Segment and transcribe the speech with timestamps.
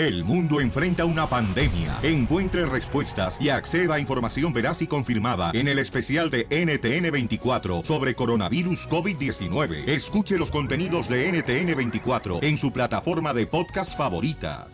[0.00, 1.98] El mundo enfrenta una pandemia.
[2.02, 8.14] Encuentre respuestas y acceda a información veraz y confirmada en el especial de NTN24 sobre
[8.14, 9.86] coronavirus COVID-19.
[9.86, 14.68] Escuche los contenidos de NTN24 en su plataforma de podcast favorita.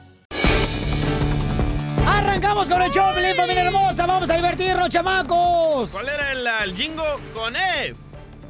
[2.06, 4.06] Arrancamos con el show, familia hermosa.
[4.06, 5.90] Vamos a divertirnos, chamacos.
[5.90, 7.02] ¿Cuál era el, el jingo?
[7.34, 7.94] Con E.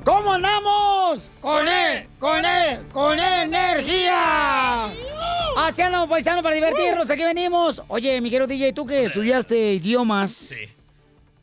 [0.04, 1.30] ¿Cómo andamos?
[1.40, 4.92] Con E, con E, con E energía.
[5.56, 7.08] Así andamos, paisano, para divertirnos.
[7.08, 7.82] Aquí venimos.
[7.88, 10.54] Oye, mi querido DJ, tú que estudiaste idiomas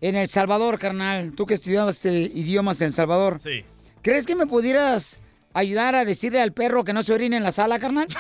[0.02, 1.34] en El Salvador, carnal.
[1.36, 3.40] Tú que estudiaste idiomas en El Salvador.
[3.42, 3.66] Sí.
[4.04, 5.20] ¿Crees que me pudieras
[5.54, 8.08] ayudar a decirle al perro que no se orine en la sala, carnal?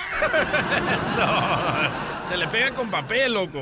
[1.15, 3.61] No, se le pega con papel, loco.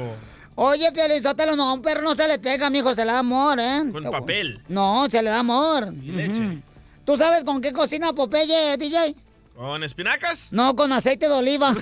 [0.55, 3.59] Oye, Piolizotelo, no, a un perro no se le pega, mijo, se le da amor,
[3.59, 3.81] ¿eh?
[3.91, 4.61] Con papel.
[4.69, 5.93] No, se le da amor.
[6.01, 6.59] Y leche.
[7.03, 9.15] ¿Tú sabes con qué cocina Popeye, DJ?
[9.61, 10.47] ¿Con espinacas?
[10.49, 11.69] No, con aceite de oliva.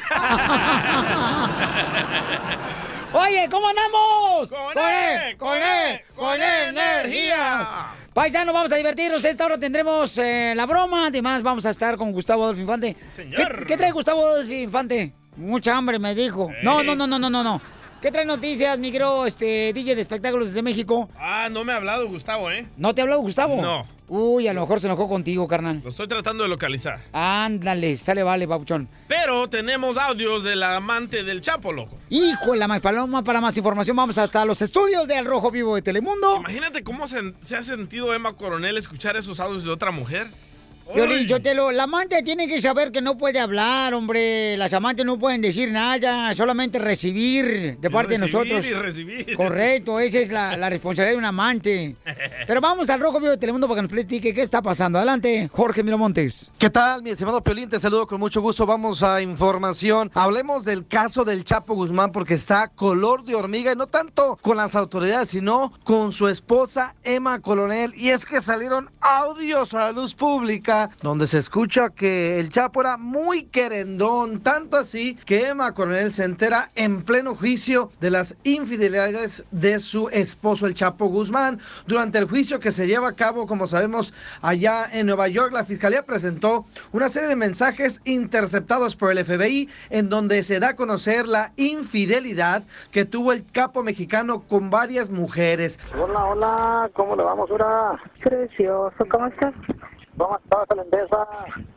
[3.14, 4.50] Oye, ¿cómo andamos?
[4.50, 7.88] Con E, con E, con E, energía.
[8.14, 9.24] Paisano, vamos a divertirnos.
[9.24, 11.08] Esta hora tendremos eh, la broma.
[11.08, 12.98] Además, vamos a estar con Gustavo Adolfo Infante.
[13.16, 13.60] Señor.
[13.60, 15.14] ¿Qué, qué trae Gustavo Adolfo Infante?
[15.38, 16.52] Mucha hambre, me dijo.
[16.62, 17.62] No, no, no, no, no, no, no.
[18.02, 21.10] ¿Qué trae noticias, mi querido este, DJ de espectáculos desde México?
[21.18, 22.66] Ah, no me ha hablado Gustavo, ¿eh?
[22.78, 23.62] ¿No te ha hablado Gustavo?
[23.62, 23.86] No.
[24.08, 25.82] Uy, a lo mejor se enojó contigo, carnal.
[25.84, 27.02] Lo estoy tratando de localizar.
[27.12, 28.88] Ándale, sale, vale, papuchón.
[29.10, 31.98] Pero tenemos audios del amante del Chapo, loco.
[32.10, 35.52] Hijo de la más paloma, para más información vamos hasta los estudios de Al Rojo
[35.52, 36.38] Vivo de Telemundo.
[36.38, 40.28] Imagínate cómo se, se ha sentido Emma Coronel escuchar esos audios de otra mujer.
[40.94, 44.58] Violín, yo te lo, la amante tiene que saber que no puede hablar, hombre.
[44.58, 48.66] Las amantes no pueden decir nada, solamente recibir de parte de recibir nosotros.
[48.66, 49.36] y recibir.
[49.36, 51.96] Correcto, esa es la, la responsabilidad de un amante.
[52.48, 54.98] Pero vamos al Rojo Vivo de Telemundo para que nos platique qué está pasando.
[54.98, 56.52] Adelante, Jorge Miramontes.
[56.58, 57.70] ¿Qué tal, mi estimado Piolín?
[57.70, 58.66] Te saludo con mucho gusto.
[58.66, 60.10] Vamos a información.
[60.16, 64.58] Hablemos del caso del Chapo Guzmán porque está color de hormiga y no tanto con
[64.58, 67.94] las autoridades, sino con su esposa Emma Coronel.
[67.96, 72.82] Y es que salieron audios a la luz pública donde se escucha que el Chapo
[72.82, 78.36] era muy querendón, tanto así que Emma Coronel se entera en pleno juicio de las
[78.44, 81.60] infidelidades de su esposo, el Chapo Guzmán.
[81.88, 85.66] Durante el juicio que se lleva a cabo, como sabemos, allá en Nueva York, la
[85.66, 90.76] fiscalía presentó una serie de mensajes interceptados por el FBI en donde se da a
[90.76, 95.80] conocer la infidelidad que tuvo el capo mexicano con varias mujeres.
[96.00, 98.00] Hola, hola, ¿cómo le vamos ahora?
[98.22, 99.54] Precioso, ¿cómo estás?
[100.20, 101.28] ¿Cómo estás, Holandesa?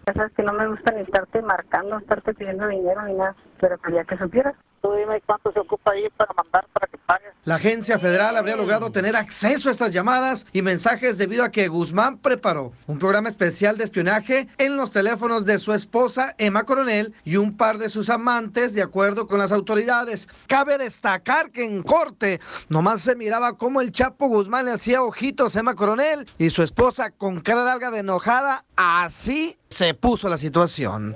[0.05, 3.79] Ya sabes que no me gusta ni estarte marcando, estarte pidiendo dinero ni nada, pero
[3.79, 4.55] quería que supieras.
[4.83, 7.33] Tú dime cuánto se ocupa ahí para mandar para que pagues.
[7.45, 11.69] La agencia federal habría logrado tener acceso a estas llamadas y mensajes debido a que
[11.69, 17.15] Guzmán preparó un programa especial de espionaje en los teléfonos de su esposa Emma Coronel
[17.25, 20.29] y un par de sus amantes de acuerdo con las autoridades.
[20.49, 25.55] Cabe destacar que en corte nomás se miraba cómo el Chapo Guzmán le hacía ojitos
[25.55, 28.65] a Emma Coronel y su esposa con cara larga de enojada.
[28.75, 31.15] Así se puso la situación.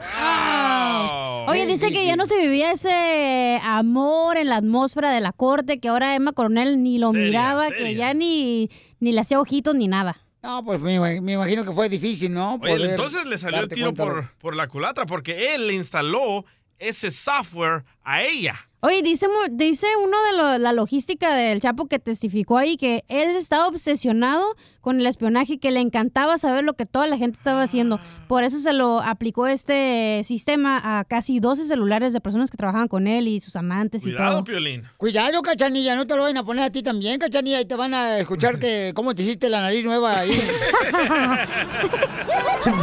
[1.48, 5.78] Oye, dice que ya no se vivía ese amor en la atmósfera de la corte,
[5.80, 8.70] que ahora Emma Coronel ni lo Seria, miraba, que ya ni,
[9.00, 10.18] ni le hacía ojitos ni nada.
[10.42, 12.54] No, pues me, ima- me imagino que fue difícil, ¿no?
[12.54, 14.04] Oye, Poder entonces le salió el darte tiro cuenta.
[14.04, 16.44] por, por la culatra porque él le instaló
[16.78, 18.54] ese software a ella.
[18.80, 23.04] Oye, dice, mu- dice uno de lo- la logística del Chapo que testificó ahí que
[23.08, 24.44] él estaba obsesionado
[24.80, 27.98] con el espionaje, que le encantaba saber lo que toda la gente estaba haciendo.
[28.28, 32.86] Por eso se lo aplicó este sistema a casi 12 celulares de personas que trabajaban
[32.86, 34.44] con él y sus amantes y todo.
[34.44, 34.84] Piolín.
[34.98, 37.94] Cuidado, cachanilla, no te lo vayan a poner a ti también, cachanilla, y te van
[37.94, 40.30] a escuchar que cómo te hiciste la nariz nueva ahí.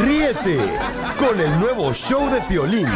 [0.00, 0.58] Ríete
[1.18, 2.86] con el nuevo show de Piolín.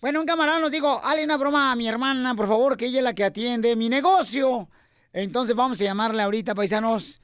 [0.00, 2.98] Bueno, un camarada nos dijo, hale una broma a mi hermana, por favor, que ella
[2.98, 4.68] es la que atiende mi negocio.
[5.12, 7.20] Entonces vamos a llamarle ahorita, paisanos.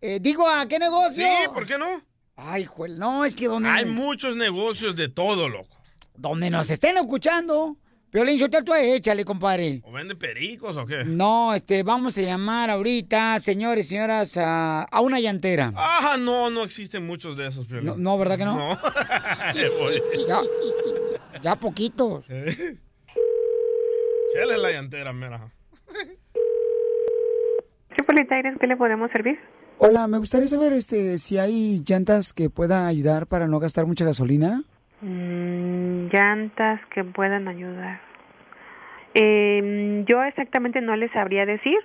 [0.00, 1.24] Eh, digo, ¿a qué negocio?
[1.24, 1.86] Sí, ¿por qué no?
[2.34, 3.68] Ay, juel, no, es que donde...
[3.68, 5.76] Hay muchos negocios de todo, loco.
[6.16, 7.76] Donde nos estén escuchando.
[8.16, 9.82] Piolín, yo te tú échale, compadre.
[9.84, 11.04] ¿O vende pericos o qué?
[11.04, 15.74] No, este, vamos a llamar ahorita, señores y señoras, a, a una llantera.
[15.76, 17.84] Ah, no, no existen muchos de esos, Piolín.
[17.84, 18.56] No, no, ¿verdad que no?
[18.56, 18.74] No.
[20.26, 20.40] Ya,
[21.42, 22.24] ya poquitos.
[22.26, 22.78] Chale
[24.62, 25.52] la llantera, mira.
[28.30, 29.38] Tires, ¿qué le podemos servir?
[29.76, 34.06] Hola, me gustaría saber este si hay llantas que puedan ayudar para no gastar mucha
[34.06, 34.62] gasolina.
[35.02, 38.05] Mm, llantas que puedan ayudar.
[39.18, 41.78] Eh, yo exactamente no les sabría decir.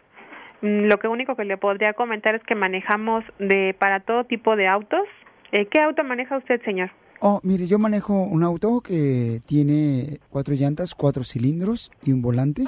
[0.62, 4.56] Mm, Lo que único que le podría comentar es que manejamos de para todo tipo
[4.58, 5.08] de autos.
[5.54, 6.92] Eh, ¿Qué auto maneja usted, señor?
[7.22, 12.64] Oh, mire, yo manejo un auto que tiene cuatro llantas, cuatro cilindros y un volante.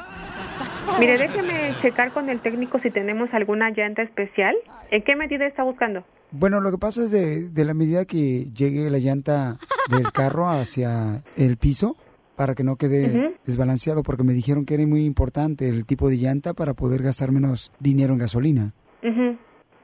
[1.00, 4.56] Mire, déjeme checar con el técnico si tenemos alguna llanta especial.
[4.92, 6.04] ¿En qué medida está buscando?
[6.32, 9.58] Bueno, lo que pasa es de, de la medida que llegue la llanta
[9.90, 11.96] del carro hacia el piso
[12.36, 16.18] para que no quede desbalanceado, porque me dijeron que era muy importante el tipo de
[16.18, 18.74] llanta para poder gastar menos dinero en gasolina.
[19.04, 19.38] Ujú.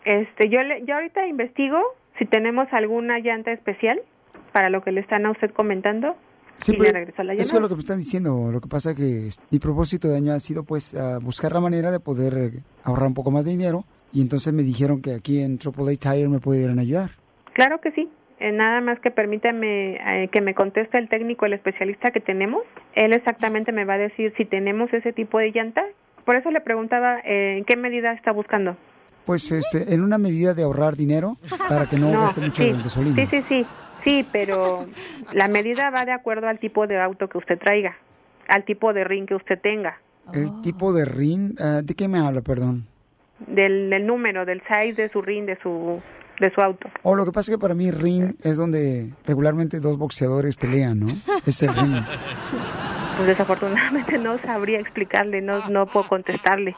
[0.05, 1.77] Este, yo le, yo ahorita investigo
[2.17, 4.01] si tenemos alguna llanta especial
[4.53, 6.15] para lo que le están a usted comentando
[6.61, 8.51] Sí, y pero le regreso la Eso es lo que me están diciendo.
[8.51, 11.99] Lo que pasa que mi propósito de año ha sido pues buscar la manera de
[11.99, 15.95] poder ahorrar un poco más de dinero y entonces me dijeron que aquí en AAA
[15.95, 17.11] Tire me pudieran ayudar.
[17.53, 18.09] Claro que sí.
[18.39, 22.63] Eh, nada más que permítame eh, que me conteste el técnico, el especialista que tenemos.
[22.95, 25.83] Él exactamente me va a decir si tenemos ese tipo de llanta.
[26.25, 28.77] Por eso le preguntaba eh, en qué medida está buscando.
[29.25, 31.38] Pues este, en una medida de ahorrar dinero
[31.68, 33.15] para que no, gaste mucho sí, en gasolina.
[33.15, 33.65] sí, sí, sí,
[34.03, 34.85] sí, pero
[35.33, 37.97] la medida va de acuerdo al tipo de auto que usted traiga,
[38.47, 40.00] al tipo de ring que usted tenga,
[40.33, 42.85] El tipo de ring, ah, ¿de qué me habla, perdón?
[43.47, 46.01] del, del número, del size de su ring, de su
[46.39, 46.89] de su auto.
[47.03, 51.00] O lo que pasa es que para mí ring es donde regularmente dos boxeadores pelean,
[51.00, 51.07] ¿no?
[51.45, 51.95] Es el ring.
[53.18, 56.75] Pues desafortunadamente no sabría explicarle, no no puedo contestarle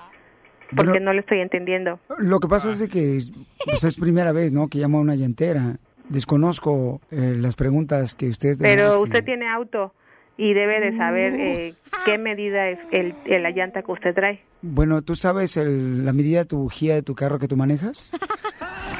[0.75, 1.99] porque no le estoy entendiendo.
[2.17, 3.21] Lo que pasa es de que
[3.65, 4.67] pues, es primera vez, ¿no?
[4.67, 5.77] Que llama a una llantera.
[6.09, 9.03] Desconozco eh, las preguntas que usted Pero hace.
[9.03, 9.93] usted tiene auto
[10.37, 11.73] y debe de saber eh,
[12.05, 14.39] qué medida es el, el- la llanta que usted trae.
[14.61, 18.11] Bueno, ¿tú sabes el- la medida de tu bujía de tu carro que tú manejas?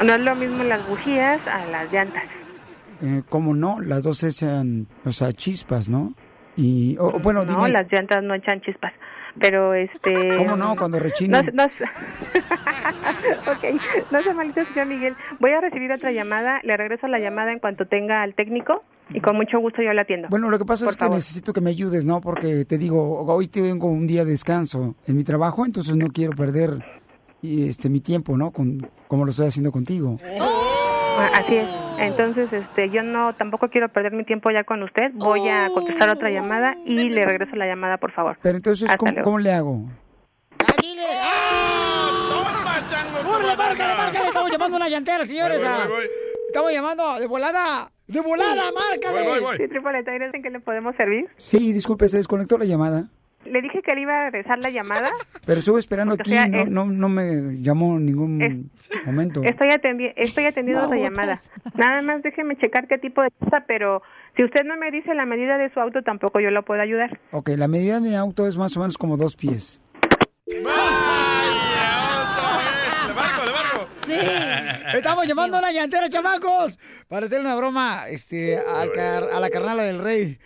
[0.04, 2.24] No es lo mismo las bujías a las llantas.
[3.04, 3.80] Eh, ¿Cómo no?
[3.82, 6.14] Las dos echan, o sea, chispas, ¿no?
[6.56, 7.70] Y, o- o bueno, no, dime...
[7.70, 8.94] las llantas no echan chispas.
[9.40, 10.12] Pero este.
[10.38, 10.76] ¿Cómo no?
[10.76, 11.46] Cuando rechinan.
[11.54, 11.70] No, no,
[13.52, 13.64] ok,
[14.12, 15.16] no se malito, señor Miguel.
[15.40, 16.60] Voy a recibir otra llamada.
[16.64, 20.04] Le regreso la llamada en cuanto tenga al técnico y con mucho gusto yo la
[20.04, 20.28] atiendo.
[20.30, 21.16] Bueno, lo que pasa Por es que favor.
[21.18, 22.22] necesito que me ayudes, ¿no?
[22.22, 26.34] Porque te digo, hoy tengo un día de descanso en mi trabajo, entonces no quiero
[26.36, 26.84] perder
[27.44, 28.52] este mi tiempo, ¿no?
[28.52, 30.18] Con, como lo estoy haciendo contigo.
[30.40, 31.68] Ah, Así es.
[32.00, 35.12] Entonces, este, yo no tampoco quiero perder mi tiempo ya con usted.
[35.14, 38.38] Voy a contestar otra llamada y le regreso la llamada, por favor.
[38.42, 39.86] Pero entonces, ¿cómo, cómo le hago?
[43.28, 44.28] ¡Márcale, márcale, márcale!
[44.28, 45.60] Estamos llamando a una llantera, señores.
[45.60, 45.86] Voy, voy, ah.
[45.88, 46.08] voy, voy.
[46.48, 47.92] Estamos llamando de volada.
[48.12, 49.58] ¡De volada, márcale!
[49.58, 51.28] Sí, Triple Tires, ¿en qué le podemos servir?
[51.38, 53.06] Sí, disculpe, se desconectó la llamada.
[53.46, 55.10] Le dije que le iba a regresar la llamada.
[55.48, 58.70] Pero estuve esperando Porque, aquí, o sea, no, es- no, no me llamó en ningún
[59.06, 59.42] momento.
[59.44, 61.02] Estoy, atendi estoy atendiendo botas.
[61.02, 61.40] llamada.
[61.74, 64.04] Nada más déjeme checar qué tipo de cosa, pero
[64.38, 67.20] si usted no me dice la medida de su auto, tampoco yo lo puedo ayudar.
[67.32, 69.82] Ok, la medida de mi auto es más o menos como dos pies.
[74.06, 74.14] Sí.
[74.94, 79.50] Estamos llamando a una llantera, chamacos, para hacer una broma este, al car- a la
[79.50, 80.40] carnala del rey.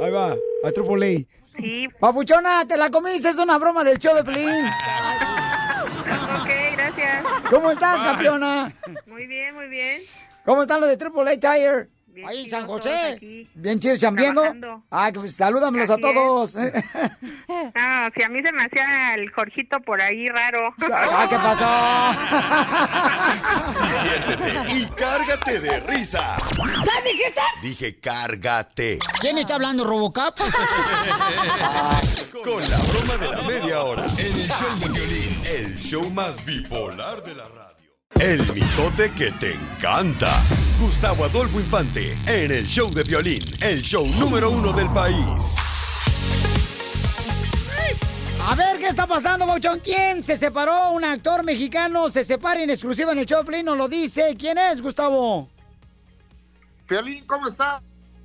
[0.00, 0.32] Ahí va,
[0.64, 1.42] a Triple A.
[1.58, 1.86] Sí.
[2.00, 4.48] Papuchona, te la comiste, es una broma del show de Pelín.
[6.42, 7.24] Ok, gracias.
[7.50, 8.74] ¿Cómo estás, campeona?
[9.06, 10.00] Muy bien, muy bien.
[10.44, 11.88] ¿Cómo están los de Triple A Tire?
[12.12, 13.18] Bien Ahí en chidos San José.
[13.54, 14.82] Bien chido, chambeando.
[14.90, 16.00] Ay, pues salúdamelos a es.
[16.00, 16.56] todos.
[17.74, 20.74] Ah, si a mí se me hacía el Jorgito por ahí raro.
[20.92, 21.66] Ah, ¿qué pasó?
[23.82, 26.48] Diviértete y cárgate de risas.
[26.50, 27.40] ¿Qué dijiste?
[27.62, 28.98] Dije cárgate.
[29.20, 30.36] ¿Quién está hablando, Robocop?
[32.44, 34.04] Con la broma de la media hora.
[34.18, 35.42] En el show de violín.
[35.46, 37.61] El show más bipolar de la radio.
[38.22, 40.44] El mitote que te encanta.
[40.78, 42.16] Gustavo Adolfo Infante.
[42.28, 43.42] En el show de violín.
[43.60, 45.56] El show número uno del país.
[48.40, 49.80] A ver, ¿qué está pasando, Bauchón?
[49.80, 50.92] ¿Quién se separó?
[50.92, 54.36] Un actor mexicano se separa en exclusiva en el show nos lo dice.
[54.38, 55.48] ¿Quién es, Gustavo?
[56.86, 57.82] Piolín, ¿cómo está?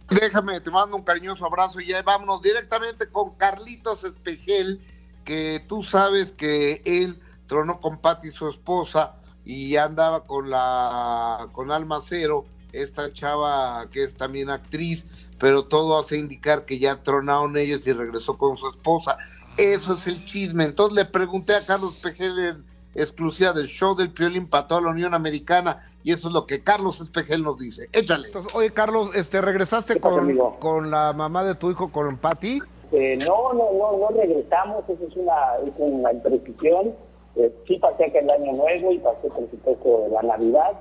[0.09, 4.79] Déjame, te mando un cariñoso abrazo y ya vámonos directamente con Carlitos Espejel,
[5.25, 9.16] que tú sabes que él tronó con Patti, su esposa,
[9.47, 15.05] y andaba con la con Alma Cero, esta chava que es también actriz,
[15.39, 19.17] pero todo hace indicar que ya tronaron ellos y regresó con su esposa.
[19.57, 20.65] Eso es el chisme.
[20.65, 24.89] Entonces le pregunté a Carlos Espejel en exclusiva del show del Piolín para toda la
[24.89, 27.87] Unión Americana y eso es lo que Carlos Espejel nos dice.
[27.93, 28.27] Échale.
[28.27, 32.59] Entonces, oye, Carlos, este, ¿regresaste con, con la mamá de tu hijo, con Patty?
[32.91, 36.93] Eh, no, no, no, no regresamos, eso es una, es una imprecisión.
[37.38, 40.72] Eh, sí pasé acá el año nuevo y pasé por supuesto la Navidad,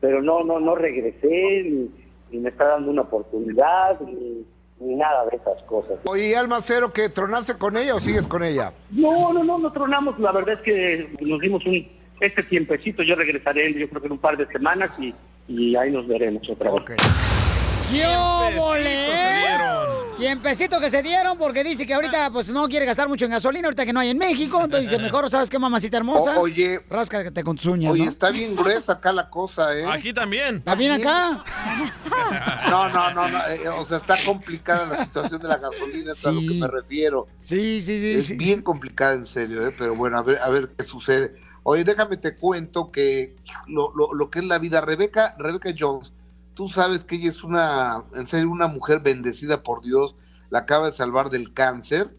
[0.00, 1.90] pero no, no, no regresé ni,
[2.30, 4.44] ni me está dando una oportunidad ni,
[4.80, 5.98] ni nada de esas cosas.
[6.04, 8.72] Oye, Alma Cero, que tronaste con ella o sigues con ella?
[8.90, 10.18] No, no, no, no tronamos.
[10.18, 11.86] La verdad es que nos dimos un
[12.20, 13.02] este tiempecito.
[13.02, 15.14] Yo regresaré, yo creo que en un par de semanas y,
[15.48, 16.82] y ahí nos veremos otra vez.
[17.92, 19.12] ¡Qué óvole!
[20.18, 23.66] Tiempecito que se dieron porque dice que ahorita pues no quiere gastar mucho en gasolina,
[23.66, 24.62] ahorita que no hay en México.
[24.64, 26.38] Entonces dice, mejor, ¿sabes qué, mamacita hermosa?
[26.38, 26.80] O- oye.
[26.88, 28.08] Ráscate con tus uñas, Oye, ¿no?
[28.08, 29.84] está bien gruesa acá la cosa, ¿eh?
[29.90, 30.56] Aquí también.
[30.58, 31.44] ¿Está bien acá?
[32.70, 36.24] No, no, no, no, eh, o sea, está complicada la situación de la gasolina, es
[36.26, 37.26] a lo que me refiero.
[37.40, 38.14] Sí, sí, sí.
[38.18, 38.34] Es sí.
[38.36, 39.74] bien complicada, en serio, ¿eh?
[39.76, 41.34] Pero bueno, a ver, a ver qué sucede.
[41.64, 44.80] Oye, déjame te cuento que lo, lo, lo que es la vida.
[44.80, 46.12] Rebeca, Rebeca Jones,
[46.54, 50.14] tú sabes que ella es una, en serio, una mujer bendecida por Dios,
[50.50, 52.16] la acaba de salvar del cáncer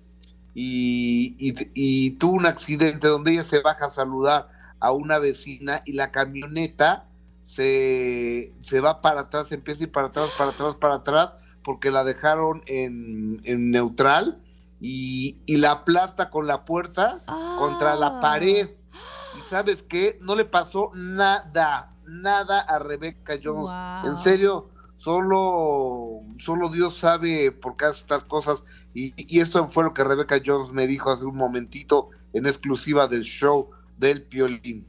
[0.54, 4.50] y, y, y tuvo un accidente donde ella se baja a saludar
[4.80, 7.08] a una vecina y la camioneta
[7.44, 11.92] se, se va para atrás, empieza a ir para atrás, para atrás, para atrás, porque
[11.92, 14.42] la dejaron en, en neutral
[14.80, 17.24] y, y la aplasta con la puerta
[17.58, 18.72] contra la pared.
[19.40, 23.72] Y sabes qué, no le pasó nada, nada a Rebecca Jones.
[23.72, 24.12] Wow.
[24.12, 28.63] En serio, solo, solo Dios sabe por qué hace estas cosas.
[28.93, 33.07] Y, y esto fue lo que Rebecca Jones me dijo hace un momentito en exclusiva
[33.07, 34.86] del show del Piolín.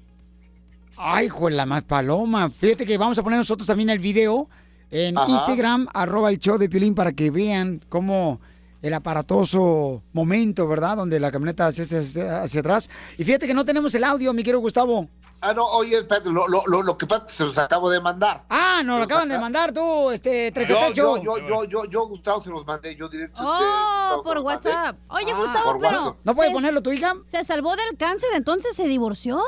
[0.96, 2.50] Ay, con la más paloma.
[2.50, 4.48] Fíjate que vamos a poner nosotros también el video
[4.90, 5.28] en Ajá.
[5.28, 8.40] Instagram, arroba el show de Piolín, para que vean cómo
[8.80, 10.96] el aparatoso momento, ¿verdad?
[10.96, 12.90] Donde la camioneta se hace hacia, hacia atrás.
[13.18, 15.08] Y fíjate que no tenemos el audio, mi querido Gustavo.
[15.46, 17.90] Ah, no, oye, espérate, lo, lo, lo, lo que pasa es que se los acabo
[17.90, 18.44] de mandar.
[18.48, 21.18] Ah, nos lo acaban de mandar tú, este, trequetecho.
[21.18, 23.40] yo, yo, yo, yo, yo, Gustavo, se los mandé, yo directo.
[23.44, 24.96] Oh, por WhatsApp.
[25.08, 25.98] Oye, Ah, Gustavo, por pero...
[25.98, 26.16] WhatsApp.
[26.24, 27.14] ¿No puede se- ponerlo tu hija?
[27.26, 29.38] Se salvó del cáncer, entonces se divorció.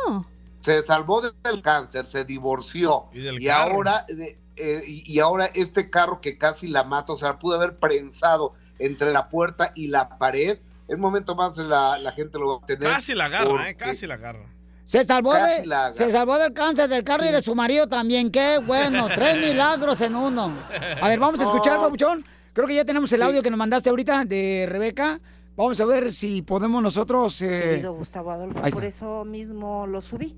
[0.60, 5.46] se salvó del cáncer, se divorció Y del y ahora eh, eh, y y ahora
[5.54, 9.88] este carro que casi la mata, o sea, pudo haber prensado entre la puerta y
[9.88, 10.58] la pared.
[10.88, 12.90] En un momento más la, la gente lo va a tener.
[12.90, 13.76] Casi la agarra, porque- ¿eh?
[13.76, 14.46] Casi la agarra.
[14.86, 18.30] Se salvó, de, se salvó del cáncer del carro y de su marido también.
[18.30, 20.56] Qué bueno, tres milagros en uno.
[21.02, 21.78] A ver, vamos a escuchar.
[21.78, 22.24] Pabuchón.
[22.52, 25.20] Creo que ya tenemos el audio que nos mandaste ahorita de Rebeca.
[25.56, 27.42] Vamos a ver si podemos nosotros...
[27.42, 28.60] eh, querido Gustavo Adolfo.
[28.70, 30.36] Por eso mismo lo subí,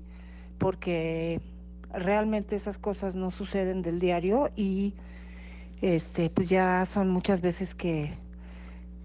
[0.57, 1.39] porque
[1.93, 4.95] realmente esas cosas no suceden del diario y
[5.81, 8.17] este pues ya son muchas veces que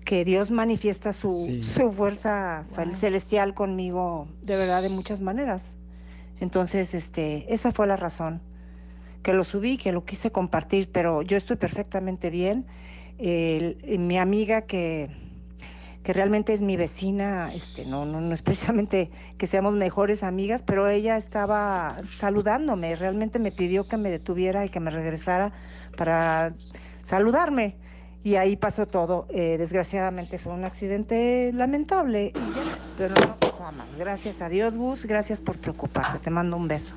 [0.04, 1.62] que Dios manifiesta su, Sí.
[1.62, 5.75] su fuerza celestial conmigo de verdad de muchas maneras.
[6.40, 8.40] Entonces, este, esa fue la razón
[9.23, 12.66] que lo subí, que lo quise compartir, pero yo estoy perfectamente bien.
[13.18, 15.08] El- mi amiga que,
[16.02, 20.62] que realmente es mi vecina, este, no, no, no es precisamente que seamos mejores amigas,
[20.62, 25.52] pero ella estaba saludándome, realmente me pidió que me detuviera y que me regresara
[25.96, 26.52] para
[27.02, 27.76] saludarme.
[28.24, 29.26] Y ahí pasó todo.
[29.30, 32.38] Eh, desgraciadamente fue un accidente lamentable,
[32.96, 33.86] pero no más.
[33.98, 36.18] Gracias a Dios, Gus, gracias por preocuparte.
[36.18, 36.92] Te mando un beso.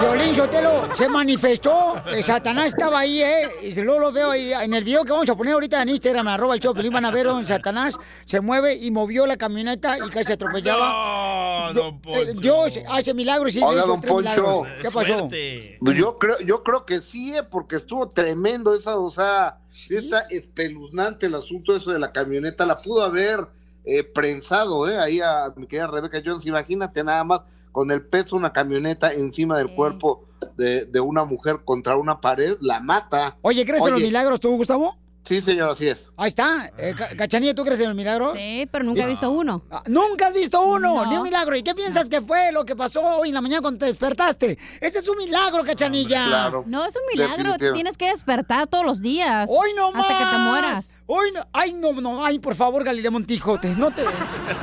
[0.00, 3.48] Violín Sotelo se manifestó, Satanás estaba ahí, ¿eh?
[3.62, 6.26] Y luego lo veo ahí en el video que vamos a poner ahorita en Instagram,
[6.28, 7.94] arroba el show, van a ver donde Satanás
[8.26, 11.72] se mueve y movió la camioneta y casi atropellaba.
[11.72, 14.18] No, don Eh, Dios hace milagros y Oiga, hizo don Poncho.
[14.64, 14.68] milagros.
[14.82, 15.28] ¿Qué pasó?
[15.28, 19.96] Pues yo creo, yo creo que sí, eh, porque estuvo tremendo esa, o sea, sí
[19.96, 23.46] está espeluznante el asunto eso de la camioneta, la pudo haber
[23.84, 28.36] eh, prensado, eh, ahí a mi querida Rebeca Jones, imagínate nada más con el peso
[28.36, 30.26] de una camioneta encima del cuerpo
[30.56, 33.36] de, de una mujer contra una pared, la mata.
[33.42, 34.96] Oye, ¿crees en los milagros tú, Gustavo?
[35.26, 36.08] Sí, señor, así es.
[36.18, 36.70] Ahí está.
[36.76, 38.34] Eh, Ca- Cachanilla, ¿tú crees en los milagros?
[38.36, 39.62] Sí, pero nunca he visto uno.
[39.70, 41.06] Ah, Nunca has visto uno, No.
[41.10, 41.56] ni un milagro.
[41.56, 44.58] ¿Y qué piensas que fue lo que pasó hoy en la mañana cuando te despertaste?
[44.82, 46.26] Ese es un milagro, Cachanilla.
[46.26, 46.64] Claro.
[46.66, 47.56] No, es un milagro.
[47.56, 49.48] Te tienes que despertar todos los días.
[49.50, 50.02] Hoy no más.
[50.04, 51.00] Hasta que te mueras.
[51.06, 51.46] Hoy no.
[51.54, 52.22] Ay, no, no.
[52.24, 53.58] Ay, por favor, Galilea Montijo.
[53.58, 54.04] te- no, te,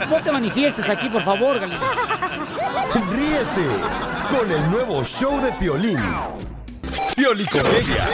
[0.09, 1.79] no te manifiestes aquí, por favor, Galilea.
[3.09, 3.67] Ríete
[4.37, 5.97] con el nuevo show de Piolín.
[7.15, 8.07] Piolicomedia.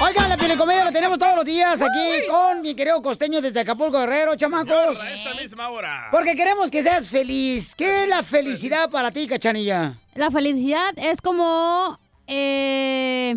[0.00, 3.98] Oigan, la Piolicomedia la tenemos todos los días aquí con mi querido costeño desde Acapulco
[3.98, 5.00] Guerrero, chamacos.
[5.00, 6.08] A esta misma hora.
[6.12, 7.74] Porque queremos que seas feliz.
[7.74, 9.98] ¿Qué es la felicidad para ti, Cachanilla?
[10.14, 11.98] La felicidad es como.
[12.28, 13.36] Eh...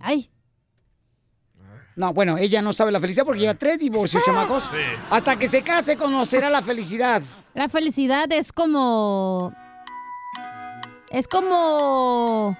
[0.00, 0.30] Ay.
[1.94, 4.64] No, bueno, ella no sabe la felicidad porque lleva tres divorcios, chamacos.
[5.10, 7.22] Hasta que se case conocerá la felicidad.
[7.54, 9.54] La felicidad es como.
[11.08, 12.56] Es como.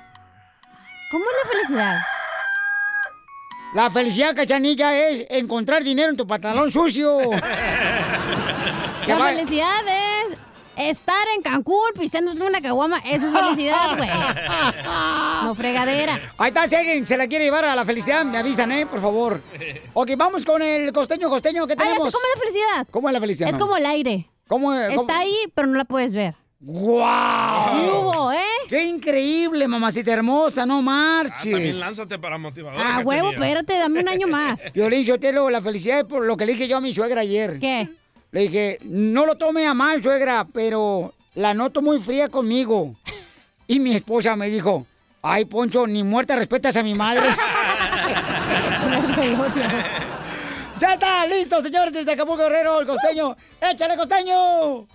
[1.11, 2.14] ¿Cómo es la felicidad?
[3.75, 7.19] La felicidad, Cachanilla, es encontrar dinero en tu pantalón sucio.
[9.07, 9.81] La va- felicidad
[10.27, 10.37] es
[10.77, 12.99] estar en Cancún pisándote una caguama.
[13.05, 14.09] Eso es felicidad, güey.
[15.43, 16.19] No fregaderas.
[16.39, 18.87] Ahí está, si alguien se la quiere llevar a la felicidad, me avisan, ¿eh?
[18.87, 19.41] Por favor.
[19.93, 21.99] Ok, vamos con el costeño, costeño, ¿qué tenemos?
[21.99, 22.87] cómo es la felicidad.
[22.91, 23.51] ¿Cómo es la felicidad?
[23.51, 24.31] Es como el aire.
[24.49, 24.79] ¿Cómo, cómo?
[24.79, 26.35] Está ahí, pero no la puedes ver.
[26.61, 27.73] ¡Guau!
[27.75, 28.39] ¿Qué hubo, eh?
[28.69, 30.67] ¡Qué increíble, mamacita hermosa!
[30.67, 31.53] ¡No marches!
[31.53, 32.81] También lánzate para motivador.
[32.83, 34.73] Ah, huevo, espérate, dame un año más.
[34.73, 36.95] Violín, yo te lo, la felicidad es por lo que le dije yo a mi
[36.95, 37.59] suegra ayer.
[37.61, 37.89] ¿Qué?
[38.33, 42.97] Le dije, no lo tome a mal, suegra, pero la noto muy fría conmigo.
[43.67, 44.87] Y mi esposa me dijo,
[45.23, 47.23] ay, Poncho, ni muerta respetas a mi madre.
[50.81, 53.37] ya está, listo, señores, desde Acapulco Guerrero, el costeño.
[53.61, 54.87] ¡Échale, costeño!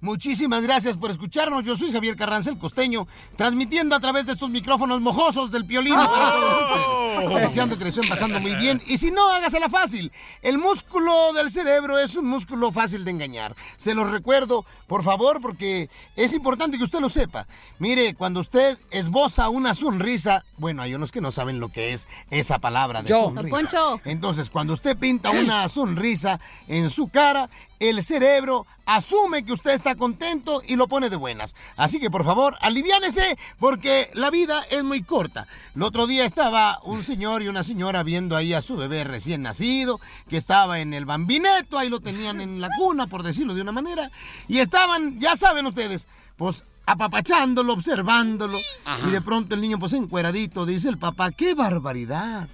[0.00, 1.62] Muchísimas gracias por escucharnos.
[1.64, 5.94] Yo soy Javier Carranza, el costeño, transmitiendo a través de estos micrófonos mojosos del piolín
[5.94, 7.42] para todos ustedes.
[7.42, 8.80] Deseando que le estén pasando muy bien.
[8.86, 10.10] Y si no, hágasela fácil.
[10.40, 13.54] El músculo del cerebro es un músculo fácil de engañar.
[13.76, 17.46] Se los recuerdo, por favor, porque es importante que usted lo sepa.
[17.78, 22.08] Mire, cuando usted esboza una sonrisa, bueno, hay unos que no saben lo que es
[22.30, 23.32] esa palabra de Yo.
[23.34, 24.00] sonrisa.
[24.04, 29.89] Entonces, cuando usted pinta una sonrisa en su cara, el cerebro asume que usted está
[29.96, 31.54] contento y lo pone de buenas.
[31.76, 35.46] Así que por favor, aliviánese porque la vida es muy corta.
[35.74, 39.42] El otro día estaba un señor y una señora viendo ahí a su bebé recién
[39.42, 43.62] nacido, que estaba en el bambineto, ahí lo tenían en la cuna, por decirlo de
[43.62, 44.10] una manera,
[44.48, 48.58] y estaban, ya saben ustedes, pues apapachándolo, observándolo,
[49.06, 52.48] y de pronto el niño pues encueradito, dice el papá, qué barbaridad.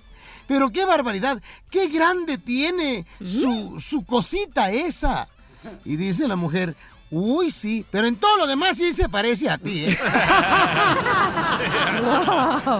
[0.47, 5.27] Pero qué barbaridad, qué grande tiene su, su cosita esa.
[5.85, 6.77] Y dice la mujer,
[7.11, 9.97] uy, sí, pero en todo lo demás sí se parece a ti, ¿eh?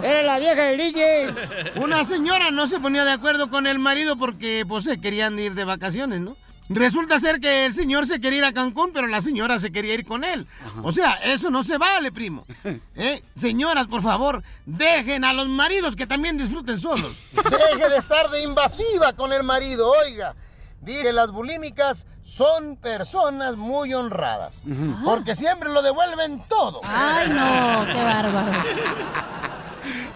[0.03, 1.35] Era la vieja del DJ.
[1.77, 5.55] Una señora no se ponía de acuerdo con el marido porque pues se querían ir
[5.55, 6.37] de vacaciones, ¿no?
[6.69, 9.95] Resulta ser que el señor se quería ir a Cancún, pero la señora se quería
[9.95, 10.49] ir con él.
[10.83, 12.45] O sea, eso no se vale, primo.
[12.97, 13.23] ¿Eh?
[13.37, 17.17] Señoras, por favor, dejen a los maridos que también disfruten solos.
[17.33, 20.35] Deje de estar de invasiva con el marido, oiga.
[20.81, 24.63] Dice que las bulímicas son personas muy honradas.
[25.05, 26.81] Porque siempre lo devuelven todo.
[26.85, 28.53] Ay, no, qué bárbaro.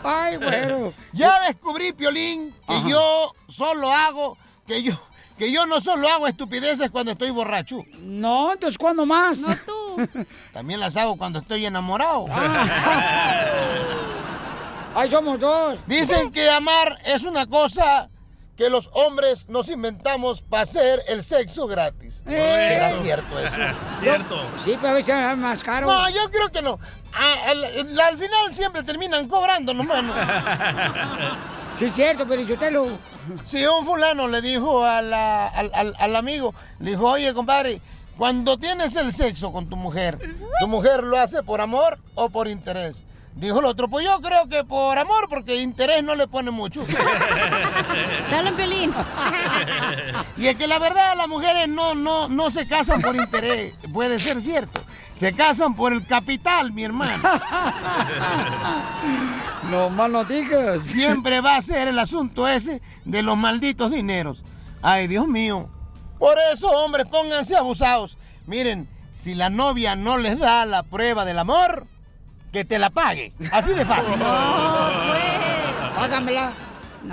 [0.03, 0.93] Ay, güero.
[1.13, 4.95] Ya descubrí, Piolín, que yo solo hago, que yo,
[5.39, 7.85] que yo no solo hago estupideces cuando estoy borracho.
[8.01, 9.41] No, entonces ¿cuándo más?
[9.41, 10.09] No tú.
[10.53, 12.27] También las hago cuando estoy enamorado.
[14.95, 15.79] Ay, somos dos.
[15.87, 18.11] Dicen que amar es una cosa
[18.61, 22.23] que los hombres nos inventamos para hacer el sexo gratis.
[22.27, 23.57] ¿Será cierto eso?
[24.01, 24.37] Cierto.
[24.63, 25.87] Sí, pero a veces es más caro.
[25.87, 26.79] No, yo creo que no.
[27.49, 30.03] Al, al final siempre terminan cobrando nomás.
[30.03, 30.13] ¿no?
[31.79, 32.99] Sí, es cierto, pero yo te lo...
[33.45, 37.81] Si un fulano le dijo a la- al, al- al amigo, le dijo, oye, compadre,
[38.19, 40.19] cuando tienes el sexo con tu mujer,
[40.61, 43.07] ¿tu mujer lo hace por amor o por interés?
[43.35, 46.85] Dijo el otro, pues yo creo que por amor, porque interés no le pone mucho.
[48.31, 48.93] Dale, Piolín.
[50.37, 54.19] Y es que la verdad las mujeres no, no, no se casan por interés, puede
[54.19, 54.83] ser cierto.
[55.13, 57.23] Se casan por el capital, mi hermano.
[59.71, 60.83] No no digas.
[60.83, 64.43] Siempre va a ser el asunto ese de los malditos dineros.
[64.83, 65.69] Ay, Dios mío.
[66.19, 68.17] Por eso, hombres, pónganse abusados.
[68.47, 71.87] Miren, si la novia no les da la prueba del amor,
[72.53, 73.33] que te la pague.
[73.53, 74.15] Así de fácil.
[75.97, 76.53] Págamela.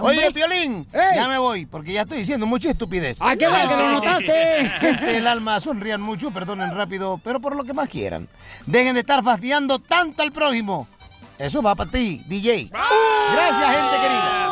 [0.02, 1.15] Oye, Piolín, Ey.
[1.15, 3.19] ya me voy, porque ya estoy diciendo mucha estupidez.
[3.21, 4.69] ¡Ay, qué bueno que lo notaste!
[4.82, 8.28] Gente del alma, sonrían mucho, perdonen rápido, pero por lo que más quieran.
[8.65, 10.89] Dejen de estar fastidiando tanto al prójimo.
[11.38, 12.69] Eso va para ti, DJ.
[12.71, 14.43] Gracias, gente querida.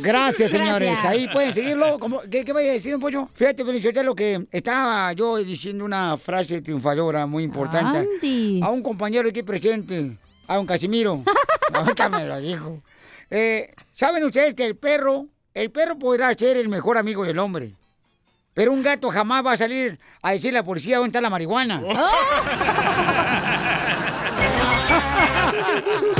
[0.00, 0.88] Gracias, señores.
[0.90, 1.12] Gracias.
[1.12, 1.98] Ahí pueden seguirlo.
[1.98, 3.28] Como- ¿Qué, qué vaya a decir, don Pollo?
[3.34, 3.64] Fíjate,
[4.02, 8.60] lo que estaba yo diciendo una frase triunfadora muy importante Andy.
[8.62, 11.22] a un compañero aquí presente, a un Casimiro.
[11.74, 12.82] Ahorita me lo dijo.
[13.30, 17.74] Eh, ¿Saben ustedes que el perro, el perro podrá ser el mejor amigo del hombre?
[18.54, 21.30] Pero un gato jamás va a salir a decirle a la policía dónde está la
[21.30, 21.82] marihuana.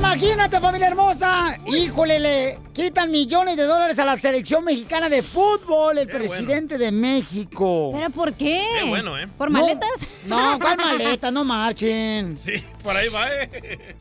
[0.00, 1.58] Imagínate, familia hermosa.
[1.66, 6.90] Híjole, le quitan millones de dólares a la selección mexicana de fútbol, el presidente de
[6.90, 7.90] México.
[7.92, 8.64] ¿Pero por qué?
[8.80, 9.28] Qué bueno, ¿eh?
[9.36, 9.90] ¿Por No, maletas?
[10.24, 11.30] No, ¿cuál maleta?
[11.30, 12.38] No marchen.
[12.38, 13.96] Sí, por ahí va, ¿eh?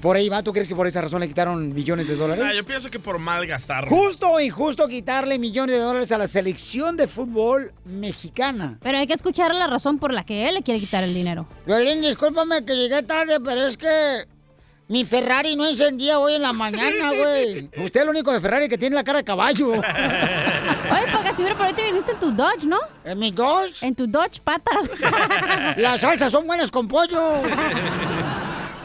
[0.00, 2.44] Por ahí va, ¿tú crees que por esa razón le quitaron millones de dólares?
[2.46, 3.88] Ah, yo pienso que por mal gastar.
[3.88, 8.78] Justo o injusto quitarle millones de dólares a la selección de fútbol mexicana.
[8.80, 11.48] Pero hay que escuchar la razón por la que él le quiere quitar el dinero.
[11.66, 14.26] Violín, discúlpame que llegué tarde, pero es que
[14.90, 17.66] mi Ferrari no encendía hoy en la mañana, güey.
[17.76, 19.68] Usted es el único de Ferrari que tiene la cara de caballo.
[19.70, 19.82] Oye,
[21.12, 22.76] pues Casimiro, por ahí te viniste en tu Dodge, ¿no?
[23.04, 23.84] ¿En mi Dodge?
[23.86, 24.90] En tu Dodge patas.
[25.76, 27.34] Las salsas son buenas con pollo.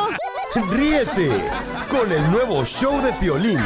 [0.72, 1.30] Ríete
[1.90, 3.60] con el nuevo show de Piolín.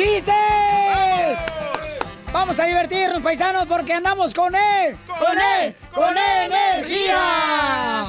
[0.00, 1.38] Chistes!
[2.32, 4.96] ¡Vamos a divertirnos, paisanos, porque andamos con él!
[5.06, 5.76] ¡Con él!
[5.92, 8.06] ¡Con energía!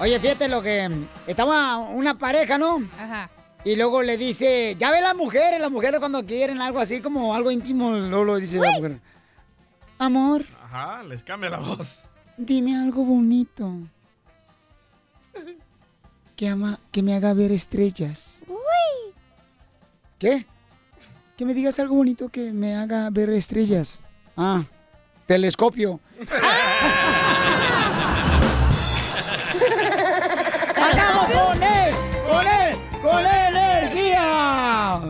[0.00, 0.90] Oye, fíjate lo que...
[1.26, 2.82] Estaba una pareja, ¿no?
[2.98, 3.30] Ajá.
[3.64, 4.74] Y luego le dice...
[4.78, 8.36] Ya ve las mujeres, las mujeres cuando quieren algo así, como algo íntimo, luego lo
[8.36, 9.00] dice la mujer.
[9.98, 12.00] Amor, Ajá, les cambia la voz.
[12.36, 13.72] dime algo bonito.
[16.36, 18.42] Que, ama, que me haga ver estrellas.
[20.18, 20.44] ¿Qué?
[21.36, 24.00] Que me digas algo bonito que me haga ver estrellas.
[24.38, 24.64] Ah,
[25.26, 26.00] telescopio.
[30.76, 31.94] ¡Andamos con él!
[32.30, 32.76] ¡Con él!
[33.02, 35.02] ¡Con energía!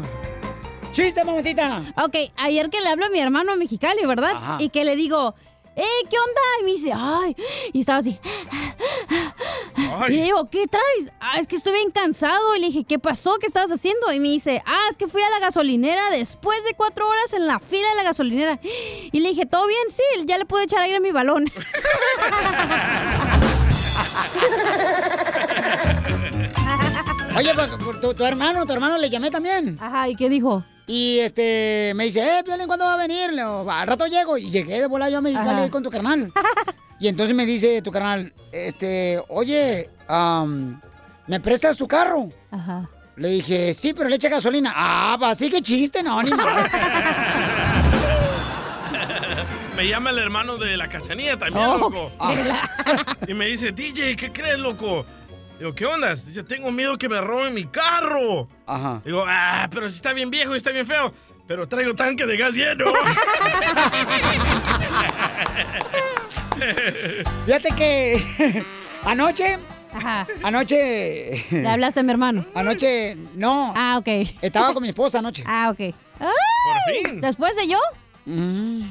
[0.91, 1.95] ¡Chiste, mamacita!
[1.97, 4.33] Ok, ayer que le hablo a mi hermano a Mexicali, ¿verdad?
[4.35, 4.57] Ajá.
[4.59, 5.37] Y que le digo,
[5.77, 6.41] ¡eh, qué onda!
[6.61, 7.37] Y me dice, ¡ay!
[7.73, 8.19] Y estaba así.
[10.09, 11.12] Y le digo, ¿qué traes?
[11.21, 12.57] Ah, es que estoy bien cansado.
[12.57, 13.37] Y le dije, ¿qué pasó?
[13.41, 14.12] ¿Qué estabas haciendo?
[14.12, 17.47] Y me dice, ah, es que fui a la gasolinera después de cuatro horas en
[17.47, 18.59] la fila de la gasolinera.
[18.62, 19.81] Y le dije, ¿todo bien?
[19.91, 21.47] Sí, ya le pude echar aire a mi balón.
[27.37, 29.79] Oye, pues, tu, tu hermano, tu hermano le llamé también.
[29.81, 30.65] Ajá, ¿y qué dijo?
[30.87, 33.31] Y este, me dice, eh, Piolín, ¿cuándo va a venir?
[33.33, 34.38] Le digo, al rato llego.
[34.38, 35.70] Y llegué de volar yo a Mexicali Ajá.
[35.70, 36.33] con tu carnal.
[37.01, 40.81] y entonces me dice tu carnal, este, oye, am,
[41.27, 42.29] ¿me prestas tu carro?
[42.53, 42.88] Ajá.
[43.16, 44.72] Le dije, sí, pero le echa gasolina.
[44.77, 46.70] Ah, va, sí, qué chiste, no, ni madre.
[49.77, 51.77] Me llama el hermano de la cachanilla también, Oh.
[51.77, 52.11] loco.
[53.29, 55.05] y me dice, DJ, ¿qué crees, loco?
[55.59, 56.14] Digo, ¿qué onda?
[56.14, 58.47] Dice, tengo miedo que me roben mi carro.
[58.66, 59.01] Ajá.
[59.05, 61.12] Digo, ah, pero si está bien viejo y está bien feo.
[61.47, 62.87] Pero traigo tanque de gas lleno.
[67.47, 68.62] Fíjate que
[69.05, 69.59] anoche,
[69.95, 70.27] Ajá.
[70.42, 71.45] anoche...
[71.51, 72.45] ¿Le hablaste a mi hermano?
[72.55, 73.73] Anoche, no.
[73.77, 74.09] Ah, ok.
[74.42, 75.45] Estaba con mi esposa anoche.
[75.49, 75.95] Ah, ok.
[76.19, 76.31] Por
[76.92, 77.21] fin.
[77.21, 77.79] ¿Después de yo?
[78.25, 78.90] Mm.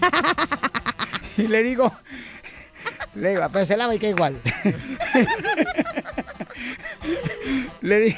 [1.38, 1.94] y le digo,
[3.16, 4.40] le digo, pero se lava y queda igual.
[7.82, 8.18] Le digo,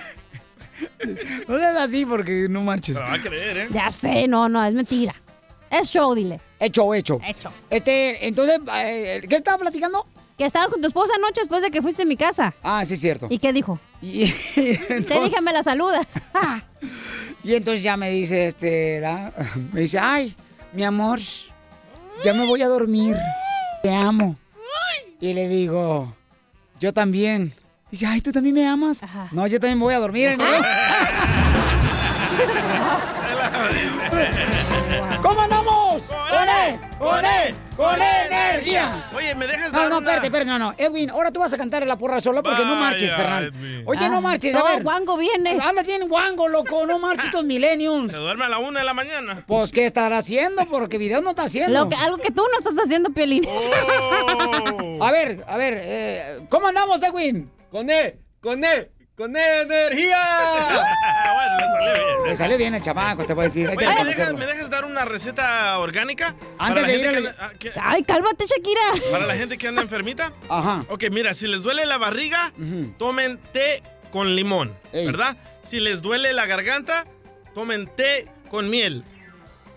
[1.48, 3.00] no seas así porque no marches.
[3.00, 3.68] Va a creer, ¿eh?
[3.72, 5.16] Ya sé, no, no, es mentira.
[5.70, 6.40] Es show, dile.
[6.60, 7.20] Hecho, hecho.
[7.26, 7.52] Hecho.
[7.70, 10.06] Este, entonces, eh, ¿qué estaba platicando?
[10.38, 12.54] Que estabas con tu esposa anoche después de que fuiste a mi casa.
[12.64, 13.28] Ah, sí, es cierto.
[13.30, 13.80] ¿Y qué dijo?
[14.02, 16.08] Y, Te dije, me la saludas.
[17.44, 19.34] y entonces ya me dice, este, ¿da?
[19.74, 20.36] me dice, ay,
[20.74, 21.20] mi amor,
[22.24, 23.18] ya me voy a dormir.
[23.84, 24.36] Te amo.
[25.20, 26.16] Y le digo,
[26.80, 27.54] yo también.
[27.92, 29.02] Dice, ay, ¿tú también me amas?
[29.32, 30.38] No, yo también voy a dormir.
[35.22, 36.04] ¿Cómo andamos?
[37.00, 37.56] ¡Con él!
[37.78, 39.10] ¡Con energía!
[39.16, 40.74] Oye, ¿me dejas No, dar no, espérate, espérate, no, no.
[40.78, 43.46] Edwin, ahora tú vas a cantar la porra sola porque no marches, carnal.
[43.46, 43.84] Edwin.
[43.86, 44.82] Oye, no Ah, marches, a ver.
[44.84, 45.60] guango viene.
[45.62, 48.12] Anda bien guango, loco, no marches estos millennials.
[48.12, 49.44] Se duerme a la una de la mañana.
[49.48, 50.66] Pues, ¿qué estará haciendo?
[50.66, 51.72] Porque video no está haciendo.
[51.84, 53.46] Lo que- algo que tú no estás haciendo, Piolín.
[53.48, 55.04] Oh.
[55.04, 57.52] A ver, a ver, eh, ¿cómo andamos, Edwin?
[57.70, 60.20] Con E, con E, con energía.
[61.34, 62.18] bueno, le salió bien.
[62.30, 63.68] Le salió bien el chamaco, te voy a decir.
[63.68, 64.38] Oye, ¿me dejas, reconocerlo.
[64.38, 66.36] ¿me dejas dar una receta orgánica?
[66.60, 68.82] Antes la de gente ir que al- anda- ah, que- Ay, cálmate, Shakira.
[69.12, 70.32] Para la gente que anda enfermita.
[70.50, 70.86] Ajá.
[70.90, 72.54] Ok, mira, si les duele la barriga,
[73.00, 75.36] tomen té con limón, ¿verdad?
[75.68, 77.06] Si les duele la garganta,
[77.56, 79.04] tomen té con miel.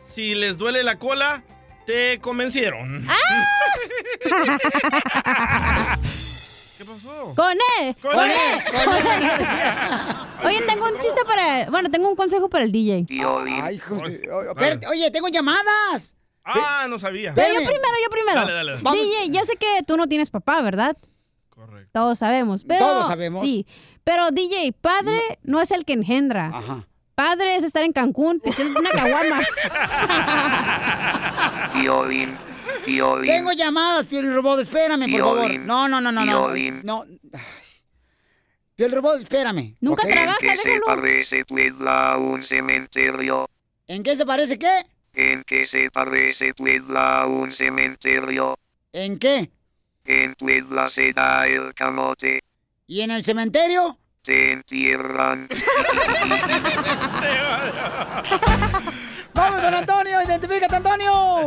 [0.06, 1.42] Si les duele la cola,
[1.86, 3.06] te convencieron.
[6.80, 7.34] ¿Qué pasó?
[7.36, 7.94] Con E.
[8.00, 8.84] Con Con E, E.
[8.86, 9.26] con E.
[9.26, 10.46] E.
[10.46, 11.68] Oye, tengo un chiste para.
[11.70, 13.06] Bueno, tengo un consejo para el DJ.
[13.62, 14.30] Ay, hijos de-
[14.88, 16.16] oye, tengo llamadas.
[16.42, 17.34] Ah, no sabía.
[17.34, 18.40] Pero yo primero, yo primero.
[18.40, 18.98] Dale, dale, dale.
[18.98, 20.96] DJ, ya sé que tú no tienes papá, ¿verdad?
[21.50, 21.90] Correcto.
[21.92, 22.64] Todos sabemos.
[22.64, 23.42] Pero, Todos sabemos.
[23.42, 23.66] Sí.
[24.02, 26.50] Pero, DJ, padre no es el que engendra.
[26.54, 26.86] Ajá.
[27.14, 29.40] Padre es estar en Cancún pidiendo una caguama.
[31.74, 32.38] Piolín,
[32.84, 33.30] Piolín.
[33.30, 35.58] Tengo llamadas, Piolín Robot, espérame, por favor.
[35.60, 36.46] No, no, no, no, no.
[36.46, 36.80] Piolín.
[36.84, 37.04] No.
[38.76, 39.76] Piolín Robot, espérame.
[39.80, 40.10] Nunca ¿ok?
[40.10, 43.48] ¿En qué se parece Puebla a un cementerio?
[43.86, 44.86] ¿En qué se parece qué?
[45.14, 48.56] ¿En qué se parece Puebla a un cementerio?
[48.92, 49.50] ¿En qué?
[50.04, 52.40] En Puebla se da el camote,
[52.86, 53.98] ¿Y en el cementerio?
[54.24, 55.48] se entierran.
[59.34, 61.46] Vamos con Antonio, identifícate, Antonio.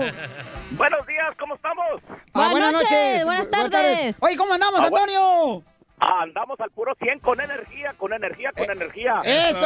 [0.71, 1.85] Buenos días, ¿cómo estamos?
[2.33, 3.25] Ah, buenas noches.
[3.25, 4.17] buenas Bu- tardes.
[4.21, 4.97] Oye, ¿cómo andamos, Ah, bueno.
[5.05, 5.63] Antonio?
[6.05, 9.21] Andamos al puro 100 con energía, con energía, con energía.
[9.23, 9.65] Eh, ¡Eso!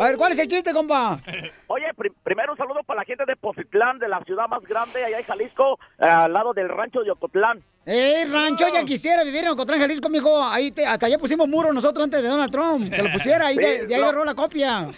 [0.00, 1.18] A ver, ¿cuál es el chiste, compa?
[1.68, 5.04] Oye, pri- primero un saludo para la gente de Pozitlán, de la ciudad más grande
[5.04, 7.62] allá en Jalisco, eh, al lado del rancho de Ocotlán.
[7.86, 8.66] ¡Eh, rancho!
[8.72, 10.42] Ya quisiera vivir en Ocotlán, Jalisco, mijo.
[10.42, 12.90] Ahí te, hasta allá pusimos muro nosotros antes de Donald Trump.
[12.90, 14.88] Que lo pusiera, ahí de, Sí, de ahí lo- agarró la copia.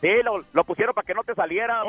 [0.00, 1.82] Sí, lo, lo pusieron para que no te saliera.
[1.84, 1.88] ¡Oh!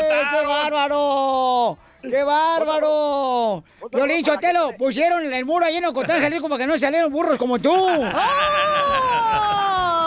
[0.00, 1.78] ¡Eh, ¡Qué bárbaro!
[2.10, 3.64] ¡Qué bárbaro!
[3.92, 7.58] Violín Chotelo, pusieron el muro ahí en Ocotlán, Jalisco, para que no salieran burros como
[7.58, 7.74] tú.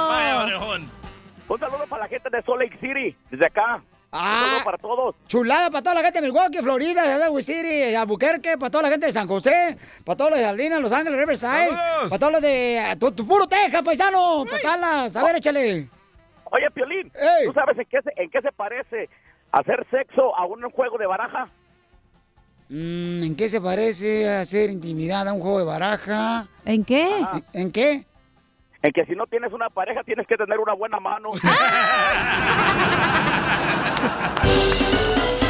[0.07, 0.89] Vaya, orejón.
[1.47, 3.81] Un saludo para la gente de Salt Lake City, desde acá.
[4.11, 5.15] Un saludo para todos.
[5.27, 8.89] Chulada para toda la gente de Milwaukee, Florida, de Delaware City, Albuquerque, para toda la
[8.89, 12.09] gente de San José, para todos los de Salinas, Los Ángeles, Riverside, ¡Saludos!
[12.09, 15.15] para todos los de tu, tu puro Texas, paisano, para Dallas.
[15.15, 15.87] A ver, échale.
[16.51, 17.11] Oye, Piolín,
[17.45, 19.07] ¿tú sabes en qué, se, en qué se parece
[19.51, 21.47] hacer sexo a un juego de baraja?
[22.69, 26.47] Mm, ¿En qué se parece hacer intimidad a un juego de baraja?
[26.65, 27.09] ¿En qué?
[27.51, 28.05] ¿En qué?
[28.83, 31.31] En que si no tienes una pareja tienes que tener una buena mano.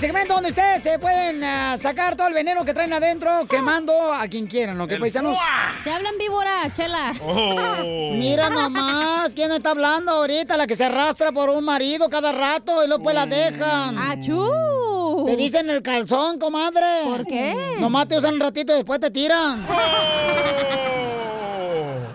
[0.00, 4.26] segmento donde ustedes se pueden ah, sacar todo el veneno que traen adentro quemando a
[4.28, 4.88] quien quieran, ¿no?
[4.88, 5.36] ¿Qué paisanos?
[5.84, 7.12] Te hablan víbora, chela.
[7.20, 8.14] Oh.
[8.14, 10.56] Mira nomás, ¿quién está hablando ahorita?
[10.56, 13.98] La que se arrastra por un marido cada rato y luego pues la dejan.
[13.98, 15.24] ¡Achú!
[15.26, 16.86] Te dicen el calzón, comadre.
[17.04, 17.76] ¿Por qué?
[17.78, 19.66] Nomás te usan un ratito y después te tiran.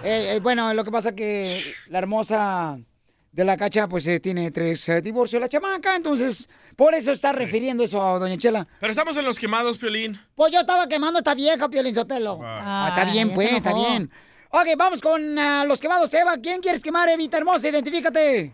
[0.03, 2.79] Eh, eh, bueno, lo que pasa que la hermosa
[3.35, 7.33] de la cacha, pues eh, tiene tres eh, divorcios la chamaca, entonces por eso está
[7.33, 8.65] refiriendo eso a doña Chela.
[8.79, 10.17] Pero estamos en los quemados, Piolín.
[10.35, 12.39] Pues yo estaba quemando a esta vieja, Piolín Sotelo.
[12.41, 14.09] Ah, está Ay, bien, pues, está bien.
[14.51, 16.13] Ok, vamos con ah, los quemados.
[16.13, 17.67] Eva, ¿quién quieres quemar, Evita hermosa?
[17.67, 18.53] Identifícate.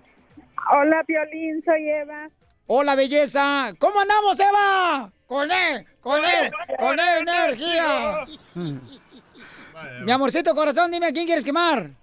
[0.72, 2.30] Hola, Piolín, soy Eva.
[2.66, 3.74] Hola, belleza.
[3.78, 5.14] ¿Cómo andamos, Eva?
[5.28, 8.26] Con E, con E, con E energía.
[10.06, 12.01] Mi amorcito corazón, dime, ¿a quién quieres quemar?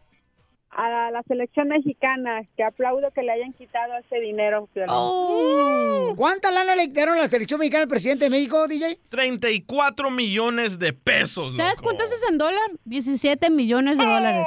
[0.71, 4.69] A la selección mexicana, que aplaudo que le hayan quitado ese dinero.
[4.87, 6.13] Oh.
[6.17, 8.99] ¿Cuánta lana le quitaron a la selección mexicana al presidente de México, DJ?
[9.09, 11.57] 34 millones de pesos.
[11.57, 11.85] ¿Sabes loco.
[11.85, 12.71] cuánto es en dólar?
[12.85, 14.47] 17 millones de dólares.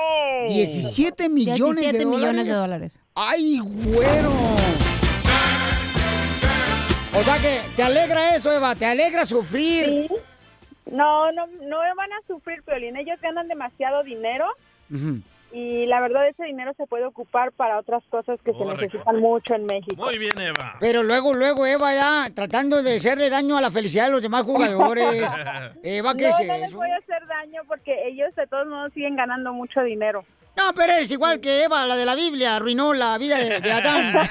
[0.50, 2.94] 17 millones 17 de millones de dólares.
[2.94, 3.00] dólares.
[3.16, 4.32] ¡Ay, güero!
[7.14, 10.10] O sea que te alegra eso, Eva, te alegra sufrir.
[10.90, 12.96] No, no, no van a sufrir, Piolín.
[12.96, 14.46] Ellos ganan demasiado dinero
[15.52, 19.54] y la verdad ese dinero se puede ocupar para otras cosas que se necesitan mucho
[19.56, 20.04] en México.
[20.04, 20.78] Muy bien, Eva.
[20.80, 24.44] Pero luego, luego, Eva ya tratando de hacerle daño a la felicidad de los demás
[24.44, 25.24] jugadores.
[25.84, 28.94] Eva, ¿qué no, es no les voy a hacer daño porque ellos de todos modos
[28.94, 30.26] siguen ganando mucho dinero.
[30.56, 33.72] No, pero eres igual que Eva, la de la Biblia, arruinó la vida de, de
[33.72, 34.14] Adán.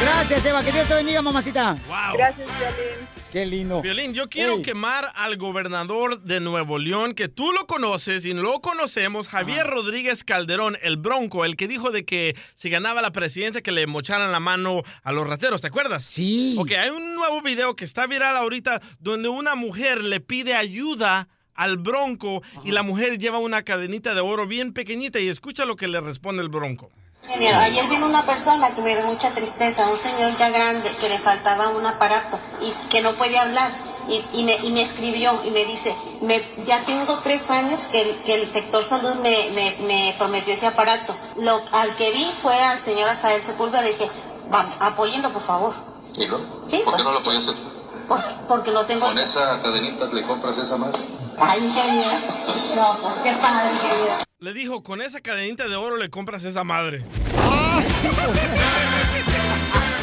[0.00, 1.76] Gracias, Eva, que Dios te bendiga, mamacita.
[2.14, 3.17] Gracias, Piolín.
[3.32, 3.82] Qué lindo.
[3.82, 8.42] Violín, yo quiero quemar al gobernador de Nuevo León, que tú lo conoces y no
[8.42, 13.12] lo conocemos, Javier Rodríguez Calderón, el bronco, el que dijo de que si ganaba la
[13.12, 16.04] presidencia que le mocharan la mano a los rateros, ¿te acuerdas?
[16.04, 16.56] Sí.
[16.58, 21.28] Ok, hay un nuevo video que está viral ahorita donde una mujer le pide ayuda
[21.52, 25.76] al bronco y la mujer lleva una cadenita de oro bien pequeñita y escucha lo
[25.76, 26.90] que le responde el bronco.
[27.24, 31.08] Ingeniero, ayer vino una persona que me dio mucha tristeza, un señor ya grande que
[31.08, 33.70] le faltaba un aparato y que no podía hablar
[34.08, 38.00] y, y me, y me escribió y me dice, me, ya tengo tres años que
[38.02, 41.14] el, que el sector salud me, me, me prometió ese aparato.
[41.36, 44.10] Lo, al que vi fue al señor Azael Sepúlveda y dije,
[44.48, 45.74] vamos, apóyenlo por favor.
[46.16, 46.44] ¿Y luego?
[46.64, 47.04] Sí, ¿Por qué pues.
[47.04, 47.54] no lo podía hacer?
[48.08, 49.06] Porque, porque no tengo...
[49.06, 51.02] Con esa cadenita le compras esa madre.
[51.36, 52.18] Ay, ingeniero.
[52.74, 54.14] No, pues qué padre, ingeniero.
[54.38, 56.98] Le dijo, con esa cadenita de oro le compras esa madre.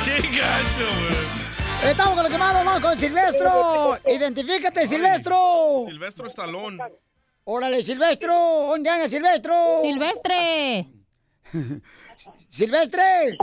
[0.05, 1.89] ¡Qué gacho, güey!
[1.91, 3.97] Estamos con los quemados, vamos con Silvestro.
[4.07, 5.85] Identifícate, Silvestro.
[5.87, 6.79] Silvestro Estalón.
[7.43, 8.33] Órale, Silvestro.
[8.69, 9.81] ¿Dónde anda, Silvestro?
[9.81, 10.87] Silvestre.
[12.49, 13.37] Silvestre.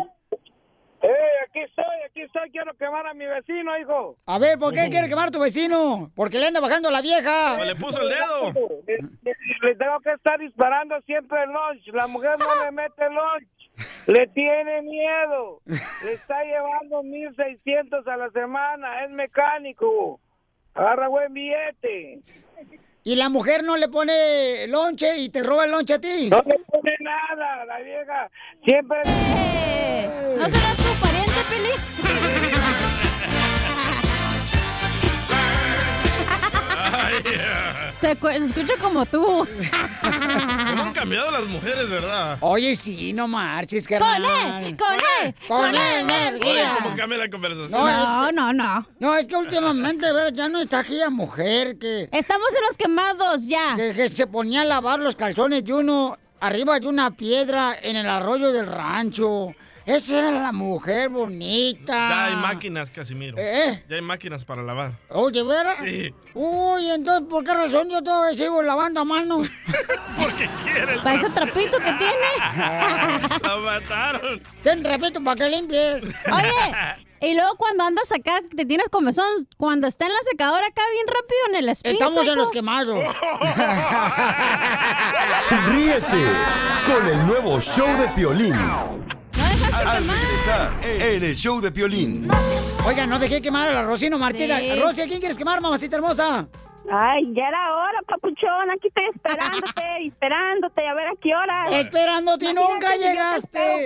[1.03, 1.09] ¡Eh,
[1.49, 2.51] aquí estoy, aquí estoy!
[2.51, 4.17] Quiero quemar a mi vecino, hijo.
[4.27, 6.11] A ver, ¿por qué quiere quemar a tu vecino?
[6.15, 7.57] Porque le anda bajando a la vieja.
[7.65, 8.53] le puso el dedo.
[8.87, 11.87] Le, le- le tengo que estar disparando siempre el lunch.
[11.93, 13.49] La mujer no le mete lunch.
[14.07, 15.61] Le tiene miedo.
[15.67, 19.05] Le está llevando 1.600 a la semana.
[19.05, 20.21] Es mecánico.
[20.75, 22.21] Agarra buen billete.
[23.05, 26.29] Y la mujer no le pone lonche y te roba el lonche a ti.
[26.31, 27.65] No le pone nada.
[27.65, 28.31] La vieja
[28.65, 28.99] siempre...
[30.37, 32.73] ¿No será tu pariente, Peli?
[37.91, 39.47] Se, cu- se escucha como tú.
[40.71, 42.39] ¿Cómo han cambiado las mujeres, verdad?
[42.41, 44.77] Oye, sí, no marches, Con carnal.
[44.77, 46.77] Con E, Con con E E energía.
[46.83, 47.71] ¿Cómo cambia la conversación?
[47.71, 48.89] No, no, no.
[48.99, 52.09] No, es que últimamente, a ver, ya no está aquella mujer que...
[52.13, 53.75] Estamos en los quemados, ya.
[53.77, 57.97] Que, que se ponía a lavar los calzones de uno arriba de una piedra en
[57.97, 59.55] el arroyo del rancho.
[59.87, 61.93] Esa era la mujer bonita.
[61.93, 63.37] Ya hay máquinas, Casimiro.
[63.39, 63.83] ¿Eh?
[63.89, 64.93] Ya hay máquinas para lavar.
[65.09, 65.75] Oye, ¿verdad?
[65.85, 66.15] Sí.
[66.35, 69.43] Uy, entonces, ¿por qué razón yo todavía sigo lavando a mano?
[70.19, 72.55] Porque quiere el Para ese trapito que tiene.
[73.43, 74.41] La mataron.
[74.63, 76.15] Ten trapito para que limpies.
[76.33, 76.49] Oye,
[77.21, 81.07] y luego cuando andas acá, te tienes comezón, cuando está en la secadora acá bien
[81.07, 82.37] rápido en el spin Estamos en seco.
[82.37, 83.05] los quemados.
[85.69, 86.25] Ríete
[86.87, 88.55] con el nuevo show de Piolín.
[89.71, 92.29] Al regresar en el show de Piolín.
[92.87, 94.59] Oiga, no dejé quemar a la Rosino Marchela.
[94.59, 94.81] Sí.
[94.81, 96.47] Rosy, ¿a quién quieres quemar, mamacita hermosa?
[96.91, 98.71] Ay, ya era hora, papuchón.
[98.71, 101.69] Aquí estoy esperándote, esperándote, a ver a qué hora.
[101.79, 103.85] Esperándote y nunca llegaste.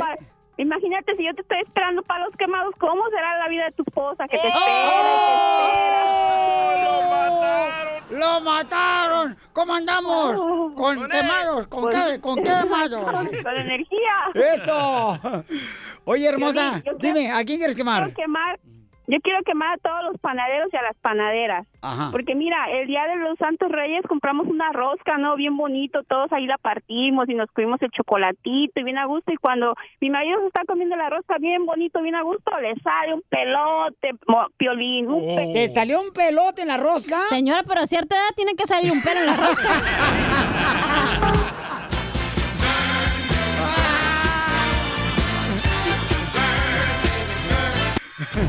[0.58, 3.82] Imagínate si yo te estoy esperando para los quemados, ¿cómo será la vida de tu
[3.86, 4.56] esposa que te ¡Oh!
[4.56, 5.32] espera y te
[5.72, 6.88] espera?
[6.88, 8.18] ¡Lo mataron!
[8.18, 9.36] ¡Lo mataron!
[9.52, 10.74] ¿Cómo andamos?
[10.74, 11.66] ¿Con quemados?
[11.66, 12.20] ¿Con qué?
[12.20, 13.00] ¿Con quemados?
[13.44, 14.30] Con energía.
[14.34, 15.18] ¡Eso!
[16.04, 18.04] Oye, hermosa, Yo dime, ¿a quién quieres quemar?
[18.04, 18.58] Quiero quemar.
[19.08, 21.66] Yo quiero quemar a todos los panaderos y a las panaderas.
[21.80, 22.08] Ajá.
[22.10, 25.36] Porque mira, el día de los Santos Reyes compramos una rosca, ¿no?
[25.36, 29.32] Bien bonito, todos ahí la partimos y nos comimos el chocolatito y bien a gusto.
[29.32, 32.74] Y cuando mi marido se está comiendo la rosca bien bonito, bien a gusto, le
[32.82, 35.08] sale un pelote, mo- piolín.
[35.08, 37.22] Un pe- ¿Te salió un pelote en la rosca?
[37.28, 39.68] Señora, pero a cierta edad tiene que salir un pelo en la rosca.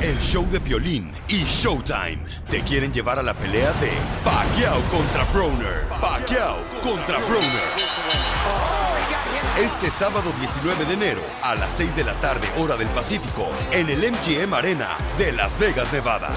[0.02, 3.92] El show de Piolín y Showtime te quieren llevar a la pelea de
[4.24, 5.86] Pacquiao contra Broner.
[5.90, 7.68] Pacquiao contra Broner.
[9.62, 13.90] Este sábado 19 de enero a las 6 de la tarde hora del Pacífico en
[13.90, 14.88] el MGM Arena
[15.18, 16.34] de Las Vegas, Nevada.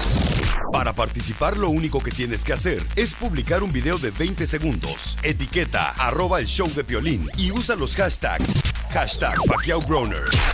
[0.73, 5.17] Para participar lo único que tienes que hacer es publicar un video de 20 segundos,
[5.23, 9.81] etiqueta arroba el show de Piolín y usa los hashtags Hashtag Pacquiao.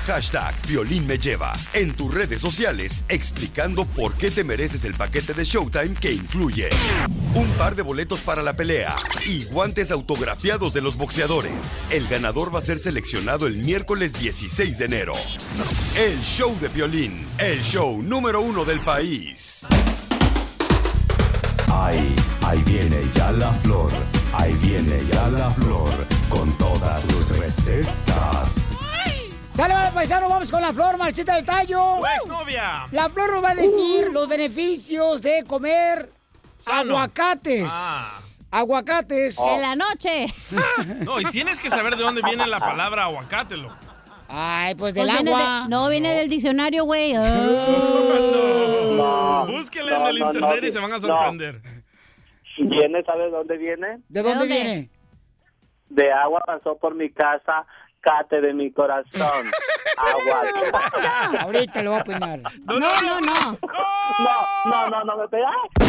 [0.05, 1.53] Hashtag Violín me lleva.
[1.73, 6.69] En tus redes sociales explicando por qué te mereces el paquete de Showtime que incluye
[7.33, 11.81] un par de boletos para la pelea y guantes autografiados de los boxeadores.
[11.89, 15.15] El ganador va a ser seleccionado el miércoles 16 de enero.
[15.97, 17.27] El show de Violín.
[17.39, 19.65] El show número uno del país.
[21.69, 23.91] Ahí, ahí viene ya la flor,
[24.33, 25.89] ahí viene ya la flor,
[26.29, 28.77] con todas sus recetas.
[29.53, 31.99] Sale, vale, paisano, vamos con la flor, marchita del tallo.
[32.27, 32.85] novia!
[32.91, 36.11] La flor nos va a decir los beneficios de comer
[36.63, 36.93] Sano.
[36.97, 37.69] aguacates.
[38.51, 39.37] Aguacates.
[39.39, 40.27] En la noche.
[40.99, 43.75] No, y tienes que saber de dónde viene la palabra aguacate, loco.
[44.29, 47.13] Ay, pues Pues viene de- no, viene del diccionario, güey.
[48.97, 48.97] No.
[48.97, 51.07] No, Búsquenle no, en el no, internet no, y se van a no.
[51.07, 51.61] sorprender.
[52.57, 53.99] ¿Viene, sabes dónde viene?
[54.09, 54.89] ¿De dónde, viene?
[55.89, 57.65] De agua pasó por mi casa,
[58.01, 59.05] cate de mi corazón.
[59.97, 60.43] Agua.
[61.39, 62.39] Ahorita lo voy a opinar.
[62.65, 63.57] No, no, no.
[64.19, 65.49] No, no, no, no me pega.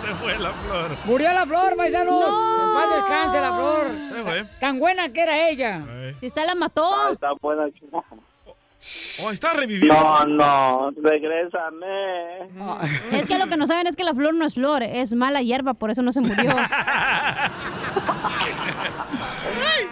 [0.00, 0.90] Se fue la flor.
[1.04, 2.24] Murió la flor, paisanos.
[2.24, 3.86] En paz descanse la flor.
[4.12, 4.44] Se fue.
[4.58, 5.84] Tan buena que era ella.
[6.18, 7.12] Si usted la mató.
[7.12, 7.68] Está buena.
[9.22, 9.94] Oh, está reviviendo.
[9.94, 12.50] No, no, regrésame.
[13.12, 15.40] Es que lo que no saben es que la flor no es flor, es mala
[15.40, 16.50] hierba, por eso no se murió.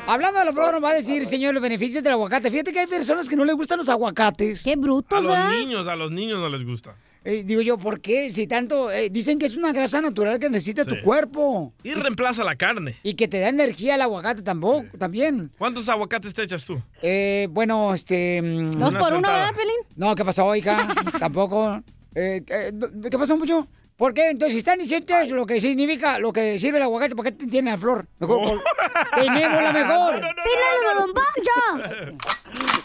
[0.06, 2.50] Hablando de la flor, nos va a decir, señor, los beneficios del aguacate.
[2.50, 4.64] Fíjate que hay personas que no les gustan los aguacates.
[4.64, 5.50] Qué A brutos, los ¿verdad?
[5.52, 6.96] niños, a los niños no les gusta.
[7.24, 8.32] Eh, digo yo, ¿por qué?
[8.32, 8.90] Si tanto...
[8.90, 11.74] eh, dicen que es una grasa natural que necesita tu cuerpo.
[11.82, 12.96] Y reemplaza la carne.
[13.02, 15.52] Y que te da energía el aguacate tampoco, también.
[15.58, 16.80] ¿Cuántos aguacates te echas tú?
[17.02, 18.40] Eh, bueno, este...
[18.42, 19.74] mm, Dos por uno, ¿verdad, Pelín?
[19.96, 20.88] No, ¿qué pasó, hija?
[21.18, 21.82] Tampoco.
[22.14, 22.72] Eh, eh,
[23.10, 23.68] ¿Qué pasó, mucho?
[23.96, 24.30] ¿Por qué?
[24.30, 27.46] Entonces, si están diciendo lo que significa, lo que sirve el aguacate, ¿por qué te
[27.46, 28.08] tiene la flor?
[28.18, 28.48] Mejor, Oh.
[28.48, 30.14] por- Peinémosla mejor.
[30.20, 32.18] ¡Pílalo de Don Poncho!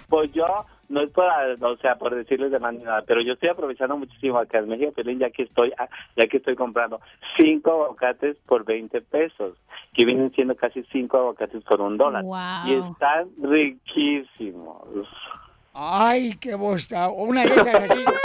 [0.09, 0.45] Pues yo,
[0.95, 4.59] no es para, o sea, por decirles de manera, pero yo estoy aprovechando muchísimo acá
[4.59, 7.01] en México, Pelín, ya que estoy, ah, ya que estoy comprando
[7.35, 9.57] cinco aguacates por 20 pesos,
[9.93, 12.23] que vienen siendo casi cinco aguacates por un dólar.
[12.23, 12.65] Wow.
[12.65, 15.09] Y están riquísimos.
[15.73, 17.09] Ay, qué bosta.
[17.09, 18.05] Una de esas así.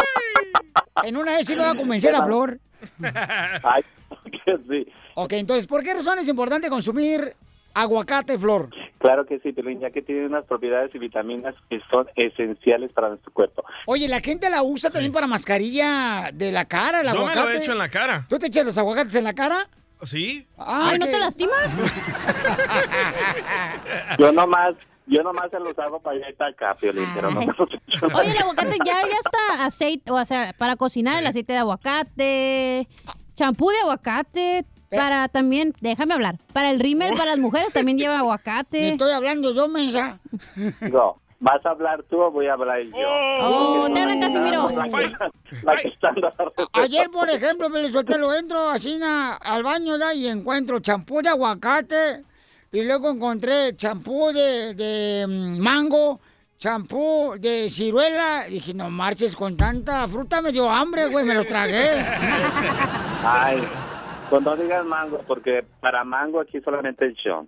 [1.02, 2.60] En una vez sí me va a convencer la flor.
[3.02, 3.82] Ay,
[4.44, 4.92] que sí.
[5.14, 7.34] Ok, entonces, ¿por qué razón es importante consumir
[7.74, 8.68] aguacate, flor?
[9.00, 13.08] Claro que sí, Pelín, ya que tiene unas propiedades y vitaminas que son esenciales para
[13.08, 13.64] nuestro cuerpo.
[13.86, 17.46] Oye, la gente la usa también para mascarilla de la cara, el Yo me aguacate.
[17.46, 18.26] lo he hecho en la cara.
[18.28, 19.68] ¿Tú te echas los aguacates en la cara?
[20.02, 20.46] ¿Sí?
[20.58, 21.66] Ay, ¿no qué- te lastimas?
[24.18, 24.74] Yo nomás,
[25.06, 27.58] yo nomás se los hago para allá y acá, Piolín, pero no me los.
[28.14, 32.88] Oye, el aguacate ya, ya está aceite, o sea, para cocinar el aceite de aguacate,
[33.34, 38.14] champú de aguacate, para también, déjame hablar, para el rímel para las mujeres también lleva
[38.16, 38.88] Me aguacate.
[38.90, 40.18] estoy hablando yo, mensa.
[40.80, 42.92] No, ¿vas a hablar tú o voy a hablar yo?
[43.42, 44.68] Oh, te hablan Casimiro.
[44.70, 45.30] La la
[45.62, 46.12] la receta.
[46.72, 50.14] Ayer, por ejemplo, lo entro así na- al baño ¿da?
[50.14, 52.24] y encuentro champú de aguacate
[52.72, 56.20] y luego encontré champú de, de, mm, mango,
[56.58, 58.44] champú de ciruela.
[58.48, 61.98] Dije, no marches con tanta fruta, me dio hambre, güey, me los tragué.
[63.24, 63.58] Ay,
[64.30, 67.44] pues no digas mango, porque para mango aquí solamente el show.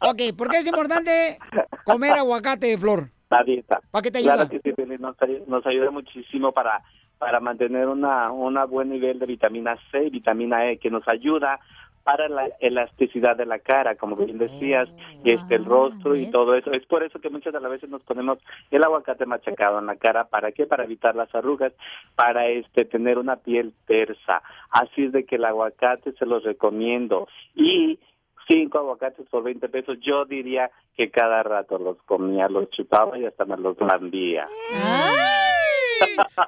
[0.00, 1.38] ok, ¿por qué es importante
[1.84, 3.10] comer aguacate de flor?
[3.30, 3.80] La dieta.
[3.90, 4.34] ¿Para qué te ayuda?
[4.34, 5.16] Claro que sí, nos,
[5.48, 6.82] nos ayuda muchísimo para,
[7.18, 11.58] para mantener una, una buen nivel de vitamina C y vitamina E, que nos ayuda
[12.06, 14.88] para la elasticidad de la cara, como bien decías,
[15.24, 16.70] y este el rostro y todo eso.
[16.70, 18.38] Es por eso que muchas de las veces nos ponemos
[18.70, 20.66] el aguacate machacado en la cara, ¿para qué?
[20.66, 21.72] Para evitar las arrugas,
[22.14, 24.40] para este tener una piel tersa.
[24.70, 27.26] Así es de que el aguacate se los recomiendo
[27.56, 27.98] y
[28.46, 33.26] cinco aguacates por 20 pesos, yo diría que cada rato los comía, los chupaba y
[33.26, 34.46] hasta me los lambía.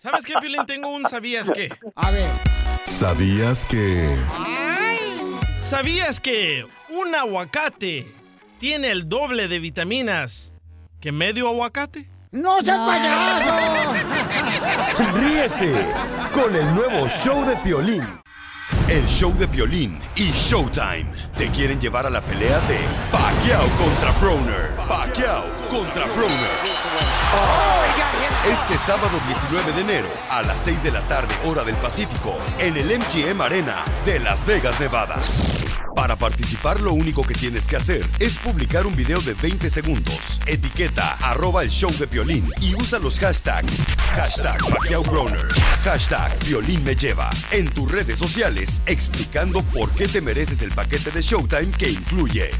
[0.02, 0.64] ¿Sabes qué, Piolín?
[0.66, 1.68] Tengo un sabías qué.
[1.96, 2.30] A ver.
[2.84, 4.14] ¿Sabías que...
[5.68, 8.10] ¿Sabías que un aguacate
[8.58, 10.50] tiene el doble de vitaminas
[10.98, 12.08] que medio aguacate?
[12.30, 13.52] ¡No seas payaso!
[15.12, 15.74] Ríete
[16.32, 18.02] con el nuevo show de Piolín.
[18.88, 22.78] El show de Piolín y Showtime te quieren llevar a la pelea de
[23.12, 24.70] Pacquiao contra Broner.
[24.88, 27.87] Pacquiao contra Broner.
[28.50, 32.78] Este sábado 19 de enero a las 6 de la tarde hora del Pacífico en
[32.78, 35.20] el MGM Arena de Las Vegas, Nevada.
[35.94, 40.40] Para participar lo único que tienes que hacer es publicar un video de 20 segundos,
[40.46, 43.68] etiqueta arroba el show de violín y usa los hashtags.
[44.12, 45.04] Hashtag Pacquiao
[45.84, 47.28] hashtag violín lleva.
[47.50, 52.50] En tus redes sociales explicando por qué te mereces el paquete de Showtime que incluye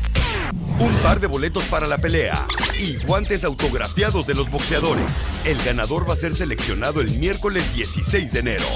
[0.81, 2.47] un par de boletos para la pelea
[2.79, 5.33] y guantes autografiados de los boxeadores.
[5.45, 8.67] El ganador va a ser seleccionado el miércoles 16 de enero.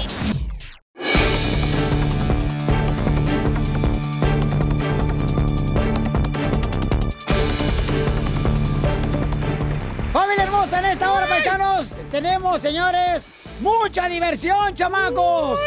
[10.11, 10.79] ¡Familia hermosa!
[10.79, 15.59] En esta hora, paisanos, tenemos, señores, mucha diversión, chamacos.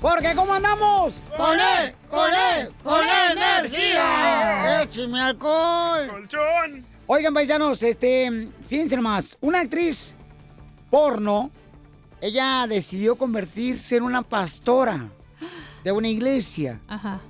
[0.00, 1.20] Porque ¿cómo andamos?
[1.36, 1.94] ¡Con él!
[2.08, 2.70] ¡Con él!
[2.82, 4.82] ¡Con energía!
[4.82, 6.08] ¡Écheme alcohol!
[6.08, 6.86] ¡Colchón!
[7.06, 10.14] Oigan, paisanos, este, fíjense nomás, una actriz
[10.90, 11.50] porno,
[12.20, 15.08] ella decidió convertirse en una pastora
[15.84, 16.80] de una iglesia.
[16.88, 17.20] Ajá.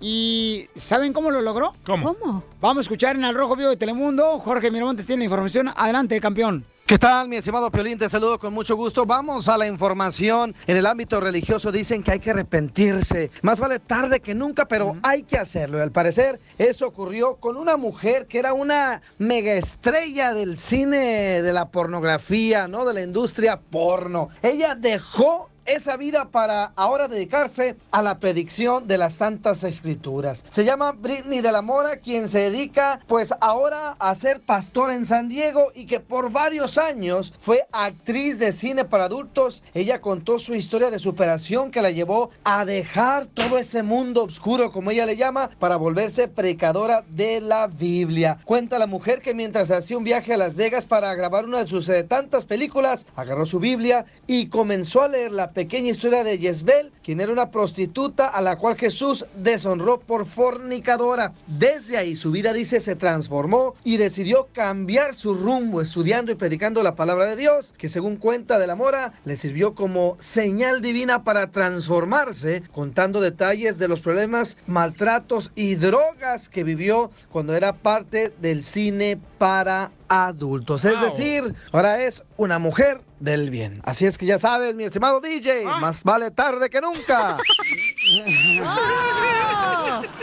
[0.00, 1.74] ¿Y saben cómo lo logró?
[1.84, 2.14] ¿Cómo?
[2.14, 2.44] ¿Cómo?
[2.60, 4.38] Vamos a escuchar en el Rojo Vivo de Telemundo.
[4.40, 5.70] Jorge Miramontes tiene la información.
[5.74, 6.66] Adelante, campeón.
[6.84, 7.96] ¿Qué tal, mi estimado Piolín?
[7.96, 9.06] Te saludo con mucho gusto.
[9.06, 10.52] Vamos a la información.
[10.66, 13.30] En el ámbito religioso dicen que hay que arrepentirse.
[13.40, 15.78] Más vale tarde que nunca, pero hay que hacerlo.
[15.78, 21.40] Y al parecer, eso ocurrió con una mujer que era una mega estrella del cine,
[21.40, 22.84] de la pornografía, ¿no?
[22.84, 24.30] De la industria porno.
[24.42, 30.44] Ella dejó esa vida para ahora dedicarse a la predicción de las Santas Escrituras.
[30.50, 35.06] Se llama Britney de la Mora, quien se dedica pues ahora a ser pastor en
[35.06, 39.62] San Diego y que por varios años fue actriz de cine para adultos.
[39.74, 44.72] Ella contó su historia de superación que la llevó a dejar todo ese mundo oscuro,
[44.72, 48.38] como ella le llama, para volverse predicadora de la Biblia.
[48.44, 51.70] Cuenta la mujer que mientras hacía un viaje a Las Vegas para grabar una de
[51.70, 56.92] sus eh, tantas películas, agarró su Biblia y comenzó a leer pequeña historia de Jezbel,
[57.02, 61.32] quien era una prostituta a la cual Jesús deshonró por fornicadora.
[61.46, 66.82] Desde ahí su vida, dice, se transformó y decidió cambiar su rumbo estudiando y predicando
[66.82, 71.24] la palabra de Dios, que según cuenta de la mora, le sirvió como señal divina
[71.24, 78.32] para transformarse, contando detalles de los problemas, maltratos y drogas que vivió cuando era parte
[78.40, 80.84] del cine para adultos.
[80.84, 83.80] Es decir, ahora es una mujer del bien.
[83.84, 87.38] Así es que ya sabes, mi estimado DJ, más vale tarde que nunca.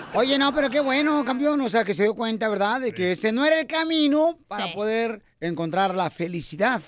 [0.13, 1.61] Oye, no, pero qué bueno, campeón.
[1.61, 2.81] O sea, que se dio cuenta, ¿verdad?
[2.81, 4.73] De que ese no era el camino para Sí.
[4.73, 6.81] poder encontrar la felicidad.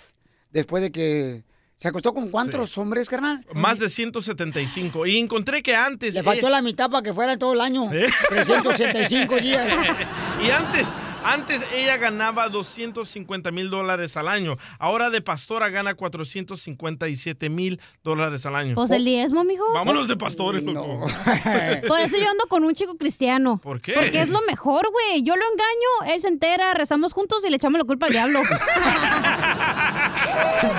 [0.51, 1.43] Después de que
[1.75, 3.45] se acostó con cuántos hombres, carnal.
[3.53, 5.05] Más de 175.
[5.07, 6.13] Y encontré que antes...
[6.13, 7.91] Le faltó ella- la mitad para que fuera todo el año.
[7.93, 8.07] ¿Eh?
[8.29, 9.67] 385 días.
[10.45, 10.87] y antes,
[11.23, 14.57] antes ella ganaba 250 mil dólares al año.
[14.79, 18.75] Ahora de pastora gana 457 mil dólares al año.
[18.75, 19.63] Pues el diezmo, mijo.
[19.73, 20.63] Vámonos de pastores.
[20.63, 21.05] loco.
[21.87, 23.57] Por eso yo ando con un chico cristiano.
[23.57, 23.93] ¿Por qué?
[23.93, 25.23] Porque es lo mejor, güey.
[25.23, 28.41] Yo lo engaño, él se entera, rezamos juntos y le echamos la culpa al diablo.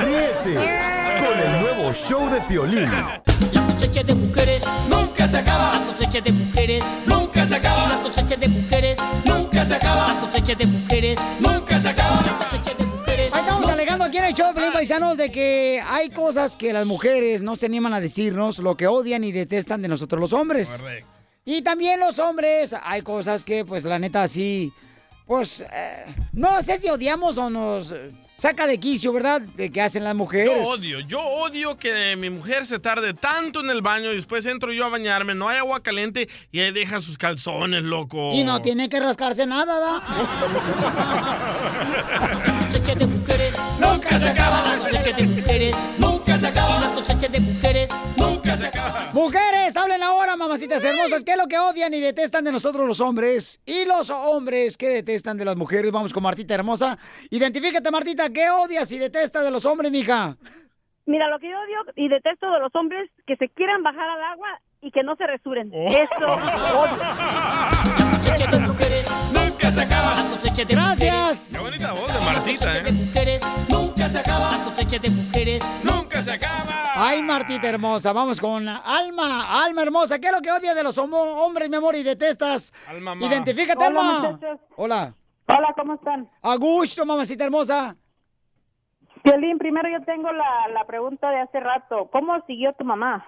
[0.00, 0.54] Ríete
[1.20, 2.90] con el nuevo show de Piolín.
[3.82, 5.72] La cosecha de mujeres nunca se acaba.
[5.72, 7.88] La cosecha de mujeres nunca se acaba.
[7.88, 10.06] La cosecha de mujeres nunca se acaba.
[10.06, 12.22] La cosecha de mujeres nunca se acaba.
[12.22, 13.34] La cosecha de mujeres.
[13.34, 16.72] Ahí Estamos alegando aquí en el show de Pelín Paisanos de que hay cosas que
[16.72, 20.32] las mujeres no se animan a decirnos, lo que odian y detestan de nosotros los
[20.32, 20.68] hombres.
[20.68, 21.10] Correcto.
[21.44, 24.72] Y también los hombres, hay cosas que, pues, la neta, sí,
[25.26, 28.12] pues, eh, no sé si odiamos o nos eh,
[28.42, 29.40] saca de quicio, ¿verdad?
[29.40, 30.52] De que hacen las mujeres.
[30.56, 34.44] Yo odio, yo odio que mi mujer se tarde tanto en el baño y después
[34.46, 38.32] entro yo a bañarme, no hay agua caliente y ahí deja sus calzones, loco.
[38.32, 40.02] Y no tiene que rascarse nada, ¿da?
[42.82, 44.62] De mujeres nunca se acaba.
[44.64, 47.11] La cosecha de mujeres nunca se acaba.
[49.22, 52.88] Mujeres hablen ahora, mamacita Mamitas hermosas, ¿qué es lo que odian y detestan de nosotros
[52.88, 53.62] los hombres?
[53.64, 55.92] Y los hombres que detestan de las mujeres.
[55.92, 56.98] Vamos con Martita hermosa.
[57.30, 60.36] Identifícate, Martita, ¿qué odias y detestas de los hombres, mija?
[61.06, 64.60] Mira, lo que odio y detesto de los hombres que se quieran bajar al agua
[64.82, 65.70] y que no se resuren.
[65.72, 65.86] Oh.
[65.86, 66.98] Eso odio.
[68.18, 70.14] cosecha de mujeres nunca se acaba.
[70.16, 71.50] La cosecha de Gracias.
[71.52, 72.92] Qué bonita voz de Martita, ¿eh?
[72.92, 74.50] mujeres nunca se acaba.
[74.58, 76.82] La cosecha de mujeres nunca se acaba.
[76.94, 79.64] Ay, Martita hermosa, vamos con Alma.
[79.64, 82.72] Alma hermosa, ¿qué es lo que odias de los homo- hombres, mi amor, y detestas?
[82.88, 83.24] Alma, ma.
[83.26, 84.18] Identifícate, Hola, Alma.
[84.30, 84.60] muchachos.
[84.76, 85.14] Hola.
[85.48, 86.28] Hola, ¿cómo están?
[86.42, 87.96] A gusto, mamacita hermosa.
[89.24, 92.08] Violín, primero yo tengo la, la pregunta de hace rato.
[92.12, 93.24] ¿Cómo siguió tu mamá?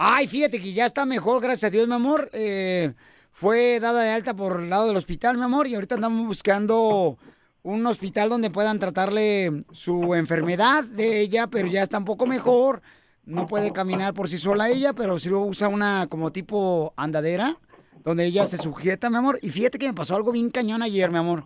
[0.00, 2.30] Ay, fíjate que ya está mejor, gracias a Dios, mi amor.
[2.32, 2.94] Eh,
[3.32, 7.18] fue dada de alta por el lado del hospital, mi amor, y ahorita andamos buscando
[7.64, 12.80] un hospital donde puedan tratarle su enfermedad de ella, pero ya está un poco mejor.
[13.24, 17.58] No puede caminar por sí sola ella, pero sí usa una como tipo andadera,
[18.04, 19.40] donde ella se sujeta, mi amor.
[19.42, 21.44] Y fíjate que me pasó algo bien cañón ayer, mi amor.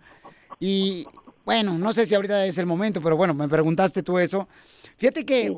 [0.59, 1.07] Y
[1.43, 4.47] bueno, no sé si ahorita es el momento, pero bueno, me preguntaste tú eso.
[4.97, 5.51] Fíjate que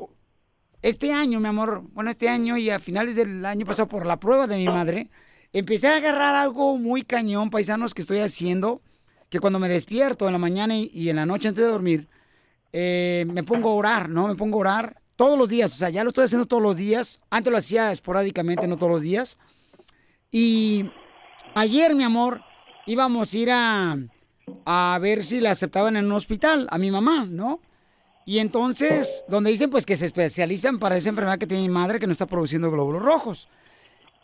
[0.82, 4.20] este año, mi amor, bueno, este año y a finales del año pasado por la
[4.20, 5.10] prueba de mi madre,
[5.52, 8.82] empecé a agarrar algo muy cañón, paisanos, que estoy haciendo,
[9.28, 12.08] que cuando me despierto en la mañana y, en la noche antes de dormir,
[12.72, 14.28] eh, me pongo a orar, ¿no?
[14.28, 16.76] Me pongo a orar todos los días, o sea, ya lo estoy haciendo todos los
[16.76, 17.20] días.
[17.30, 19.38] Antes lo hacía esporádicamente, no todos los días.
[20.30, 20.90] Y
[21.54, 22.42] ayer, mi amor,
[22.84, 23.96] íbamos a ir a,
[24.66, 27.60] a ver si la aceptaban en un hospital, a mi mamá, ¿no?
[28.28, 32.00] Y entonces, donde dicen pues que se especializan para esa enfermedad que tiene mi madre
[32.00, 33.48] que no está produciendo glóbulos rojos.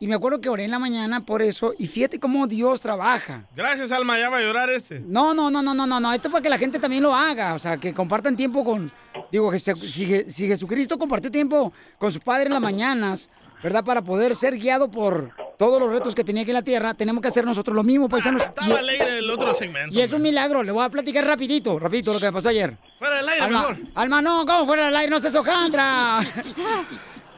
[0.00, 3.44] Y me acuerdo que oré en la mañana por eso y fíjate cómo Dios trabaja.
[3.54, 4.98] Gracias, Alma, ya va a llorar este.
[4.98, 6.12] No, no, no, no, no, no, no.
[6.12, 7.54] Esto es para que la gente también lo haga.
[7.54, 8.90] O sea, que compartan tiempo con.
[9.30, 9.72] Digo, que si,
[10.28, 13.30] si Jesucristo compartió tiempo con su Padre en las mañanas,
[13.62, 13.84] ¿verdad?
[13.84, 15.30] Para poder ser guiado por
[15.62, 18.08] todos los retos que tenía aquí en la tierra, tenemos que hacer nosotros lo mismo,
[18.08, 18.42] paisanos.
[18.42, 19.96] Estaba alegre el otro segmento.
[19.96, 20.60] Y es un milagro.
[20.64, 22.76] Le voy a platicar rapidito, rapidito lo que me pasó ayer.
[22.98, 23.76] Fuera del aire, Alma, mejor.
[23.94, 25.10] Alma, no, ¿cómo fuera del aire?
[25.10, 26.18] No seas hojandra.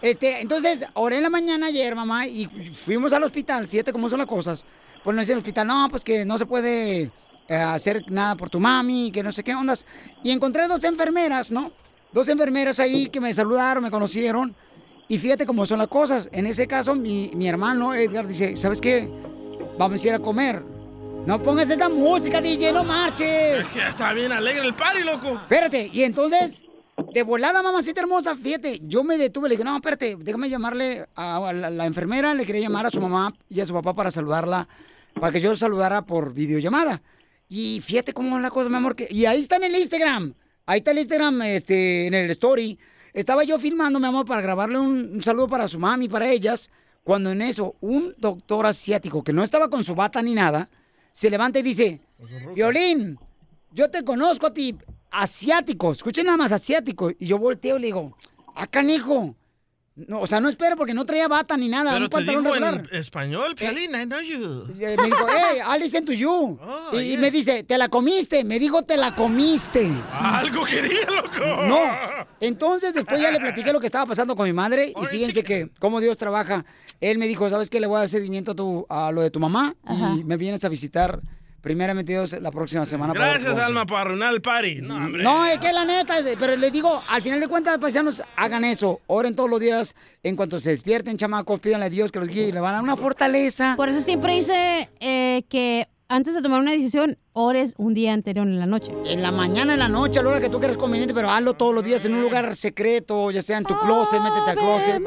[0.01, 3.67] Este, entonces, oré en la mañana ayer, mamá, y fuimos al hospital.
[3.67, 4.63] Fíjate cómo son las cosas.
[5.03, 7.11] Pues nos dice el hospital, no, pues que no se puede
[7.49, 9.87] eh, hacer nada por tu mami, que no sé qué ondas.
[10.23, 11.73] Y encontré dos enfermeras, ¿no?
[12.13, 14.55] Dos enfermeras ahí que me saludaron, me conocieron.
[15.09, 16.29] Y fíjate cómo son las cosas.
[16.33, 19.11] En ese caso, mi, mi hermano Edgar dice, ¿sabes qué?
[19.79, 20.63] Vamos a ir a comer.
[21.27, 23.65] No pongas esa música, DJ, no marches.
[23.65, 25.35] Es que está bien alegre el party, loco.
[25.35, 26.65] Espérate, y entonces,
[27.15, 31.53] de volada, mamacita hermosa, fíjate, yo me detuve, le dije, no, espérate, déjame llamarle a
[31.53, 34.69] la, la enfermera, le quería llamar a su mamá y a su papá para saludarla,
[35.19, 37.03] para que yo saludara por videollamada.
[37.49, 40.35] Y fíjate cómo es la cosa, mi amor, que, y ahí está en el Instagram,
[40.67, 42.79] ahí está el Instagram, este, en el story.
[43.15, 46.69] Estaba yo filmando, mi amor, para grabarle un, un saludo para su mami, para ellas,
[47.05, 50.69] cuando en eso, un doctor asiático que no estaba con su bata ni nada,
[51.13, 52.01] se levanta y dice,
[52.55, 53.17] Violín,
[53.71, 54.77] yo te conozco a ti,
[55.13, 57.11] asiático, escuchen nada más asiático.
[57.11, 58.17] Y yo volteo y le digo,
[58.55, 59.37] ah, canijo.
[59.97, 62.43] No, o sea, no espero porque no traía bata ni nada, Pero un te pantalón
[62.43, 62.89] digo regular.
[62.91, 64.67] en español, Piolín, I know you.
[64.81, 66.59] Eh, me dijo, hey, I listen to you.
[66.61, 68.43] Oh, y, y me dice, te la comiste.
[68.43, 69.89] Me dijo, te la comiste.
[70.13, 71.65] Algo quería, loco.
[71.67, 71.79] No.
[72.41, 74.93] Entonces, después ya le platiqué lo que estaba pasando con mi madre.
[75.01, 76.65] Y fíjense que cómo Dios trabaja.
[77.01, 77.79] Él me dijo, ¿sabes qué?
[77.79, 79.77] Le voy a dar seguimiento a, tu, a lo de tu mamá.
[80.19, 81.21] Y me vienes a visitar,
[81.65, 83.15] primeramente Dios, la próxima semana.
[83.15, 84.83] Gracias, Alma, por arruinar el party.
[84.83, 85.25] No, hombre.
[85.25, 89.01] no, es que la neta, pero les digo, al final de cuentas, paisanos, hagan eso.
[89.07, 89.97] Oren todos los días.
[90.23, 92.77] En cuanto se despierten, chamacos, pídanle a Dios que los guíe y le van a
[92.77, 93.75] dar una fortaleza.
[93.77, 98.47] Por eso siempre dice eh, que antes de tomar una decisión, ores un día anterior
[98.47, 98.93] en la noche.
[99.07, 101.55] En la mañana, en la noche, a la hora que tú quieras conveniente, pero hazlo
[101.55, 105.03] todos los días en un lugar secreto, ya sea en tu closet, métete al closet.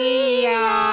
[0.00, 0.85] Y, ah,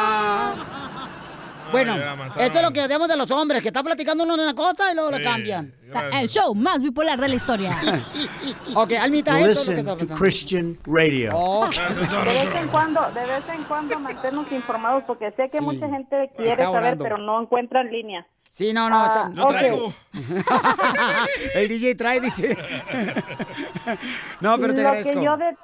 [1.74, 1.96] Bueno,
[2.40, 4.92] esto es lo que odiamos de los hombres, que está platicando uno de una cosa
[4.92, 5.74] y luego lo cambian.
[6.14, 7.78] El show más bipolar de la historia.
[8.76, 10.16] ok, Almita, esto es lo que Listen está pasando.
[10.22, 11.32] Christian radio.
[11.36, 11.68] Oh.
[11.70, 15.64] De vez en cuando, de vez en cuando mantenernos informados porque sé que Sí.
[15.64, 18.26] mucha gente quiere saber, pero no encuentra en línea.
[18.50, 19.00] Sí, no, no.
[19.04, 19.94] Ah, está- Yo traigo.
[21.56, 22.56] El DJ trae, dice.
[24.42, 25.20] no, pero te Lo agradezco.
[25.20, 25.56] que yo de-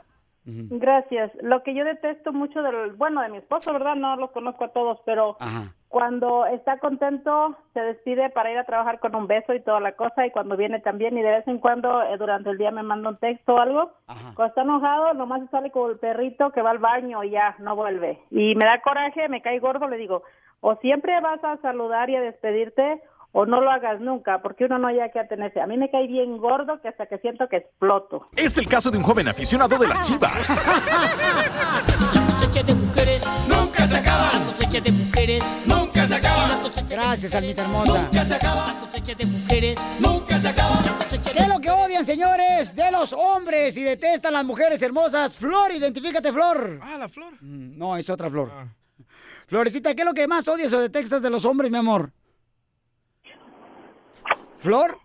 [0.69, 1.31] Gracias.
[1.41, 3.95] Lo que yo detesto mucho del, bueno, de mi esposo, ¿verdad?
[3.95, 5.73] No los conozco a todos, pero Ajá.
[5.87, 9.93] cuando está contento se despide para ir a trabajar con un beso y toda la
[9.93, 12.83] cosa y cuando viene también y de vez en cuando eh, durante el día me
[12.83, 13.91] manda un texto o algo.
[14.05, 17.55] Cuando está enojado nomás se sale con el perrito que va al baño y ya
[17.59, 18.19] no vuelve.
[18.31, 20.23] Y me da coraje, me cae gordo, le digo,
[20.61, 23.01] o siempre vas a saludar y a despedirte
[23.31, 25.61] o no lo hagas nunca porque uno no haya que atenerse.
[25.61, 28.27] A mí me cae bien gordo que hasta que siento que exploto.
[28.35, 30.49] Es el caso de un joven aficionado de las chivas.
[30.49, 34.31] La cosecha de mujeres nunca se acaba.
[34.33, 36.47] La cosecha de mujeres nunca se acaba.
[36.89, 38.01] Gracias, Almita hermosa.
[38.03, 38.67] Nunca se acaba.
[38.73, 40.75] La cosecha de mujeres nunca se acaba.
[40.85, 44.81] La cosecha ¿Qué es lo que odian, señores, de los hombres y detestan las mujeres
[44.81, 45.35] hermosas?
[45.35, 46.79] Flor, identifícate, Flor.
[46.81, 47.33] Ah, la flor.
[47.41, 48.51] Mm, No, es otra flor.
[49.47, 52.11] Florecita, ¿qué es lo que más odias o detestas de los hombres, mi amor?
[54.59, 54.97] ¿Flor?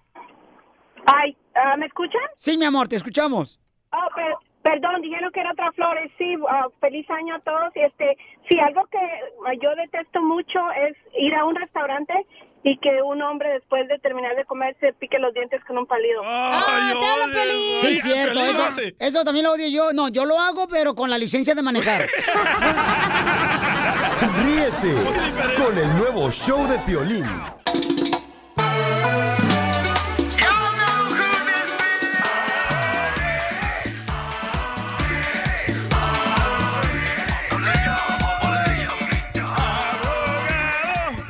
[1.07, 2.21] Ay, ah, ¿me escuchan?
[2.37, 3.59] Sí, mi amor, te escuchamos.
[3.93, 6.11] Oh, per- perdón, dijeron que era otra flores.
[6.19, 7.75] Sí, ah, feliz año a todos.
[7.77, 8.17] Y Este,
[8.49, 12.15] sí, algo que ah, yo detesto mucho es ir a un restaurante
[12.65, 15.87] y que un hombre después de terminar de comer se pique los dientes con un
[15.87, 16.23] palido.
[17.83, 19.93] Sí, cierto, eso, eso también lo odio yo.
[19.93, 22.07] No, yo lo hago, pero con la licencia de manejar.
[24.45, 24.95] Ríete
[25.63, 27.27] con el nuevo show de Piolín.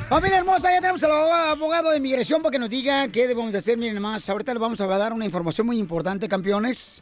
[0.09, 3.57] Familia hermosa, ya tenemos al abogado- de inmigración para que nos diga qué debemos de
[3.59, 3.77] hacer.
[3.77, 7.01] Miren más, ahorita les vamos a dar una información muy importante, campeones.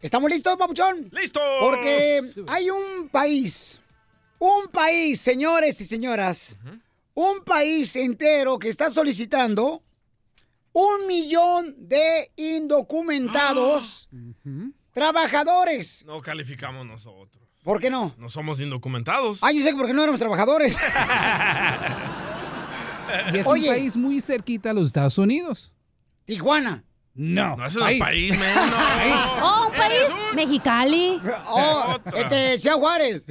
[0.00, 1.08] ¿Estamos listos, papuchón?
[1.12, 1.42] ¡Listos!
[1.60, 3.80] Porque hay un país,
[4.38, 6.56] un país, señores y señoras,
[7.18, 9.82] un país entero que está solicitando
[10.72, 14.08] un millón de indocumentados
[14.92, 16.04] trabajadores.
[16.06, 17.42] No calificamos nosotros.
[17.64, 18.14] ¿Por qué no?
[18.18, 19.40] No somos indocumentados.
[19.42, 20.76] Ah, yo sé que porque no éramos trabajadores.
[23.32, 23.70] Y es Oye.
[23.70, 25.72] un país muy cerquita a los Estados Unidos.
[26.26, 26.84] Tijuana.
[27.14, 27.56] No.
[27.56, 28.48] No, eso no es país, man.
[29.42, 30.08] Oh, un país.
[30.34, 31.18] Mexicali.
[31.48, 33.24] Oh, este, Ciudad Juárez.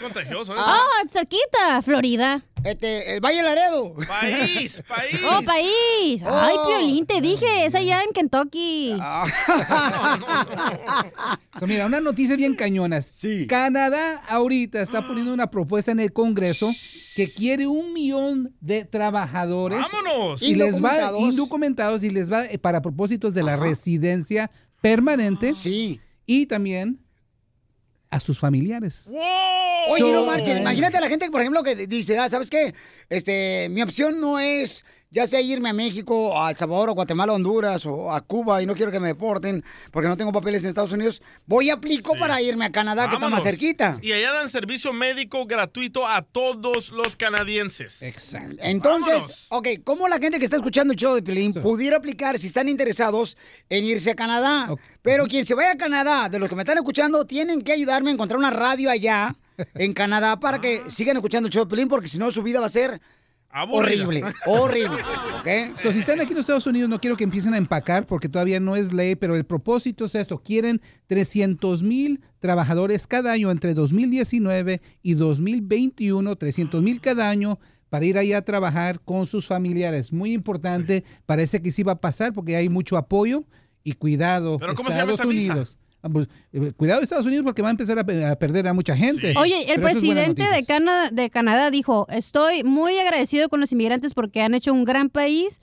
[0.00, 0.58] Contagioso, ¿eh?
[0.58, 2.42] Oh, cerquita, Florida.
[2.66, 3.94] Este, el Valle Laredo.
[4.08, 5.20] País, país.
[5.30, 6.22] Oh, país.
[6.24, 6.66] Ay, Oh.
[6.66, 8.96] Piolín, te dije, es allá en Kentucky.
[11.58, 13.10] So, mira, una noticia bien cañonas.
[13.48, 16.70] Canadá ahorita está poniendo una propuesta en el Congreso
[17.14, 19.78] que quiere un millón de trabajadores.
[19.80, 20.42] ¡Vámonos!
[20.42, 21.20] Y les va Indocumentados.
[21.22, 24.50] indocumentados y les va eh, para propósitos de la residencia
[24.82, 25.54] permanente.
[25.54, 25.98] Sí.
[26.26, 27.00] Y también
[28.10, 29.04] a sus familiares.
[29.88, 30.58] Oye, So- no marchen.
[30.58, 32.74] Imagínate a la gente, por ejemplo, que dice, ah, ¿sabes qué?
[33.08, 37.32] Este, mi opción no es ya sea irme a México, a El Salvador, o Guatemala,
[37.32, 40.70] Honduras, o a Cuba, y no quiero que me deporten porque no tengo papeles en
[40.70, 41.22] Estados Unidos.
[41.46, 43.98] Voy y aplico para irme a Canadá, que está más cerquita.
[44.02, 48.02] Y allá dan servicio médico gratuito a todos los canadienses.
[48.02, 48.56] Exacto.
[48.60, 52.48] Entonces, ok, ¿cómo la gente que está escuchando el show de Pilín pudiera aplicar si
[52.48, 53.36] están interesados
[53.68, 54.68] en irse a Canadá?
[55.02, 58.10] Pero quien se vaya a Canadá, de los que me están escuchando, tienen que ayudarme
[58.10, 59.36] a encontrar una radio allá
[59.74, 62.60] en Canadá para que sigan escuchando el show de Pilín, porque si no, su vida
[62.60, 63.00] va a ser
[63.58, 64.04] Aburrida.
[64.04, 65.02] horrible, horrible,
[65.40, 65.80] ¿ok?
[65.80, 68.28] So, si están aquí en los Estados Unidos, no quiero que empiecen a empacar porque
[68.28, 70.42] todavía no es ley, pero el propósito es esto.
[70.42, 78.04] Quieren 300 mil trabajadores cada año entre 2019 y 2021, 300 mil cada año para
[78.04, 80.12] ir allá a trabajar con sus familiares.
[80.12, 83.44] Muy importante, parece que sí va a pasar porque hay mucho apoyo
[83.82, 84.58] y cuidado.
[84.58, 85.54] ¿Pero cómo se llama Estados esta?
[85.54, 85.78] Unidos.
[86.08, 88.96] Pues, eh, cuidado Estados Unidos porque va a empezar a, pe- a perder a mucha
[88.96, 89.34] gente.
[89.38, 93.72] Oye, el Pero es presidente de Canadá, de Canadá dijo, estoy muy agradecido con los
[93.72, 95.60] inmigrantes porque han hecho un gran país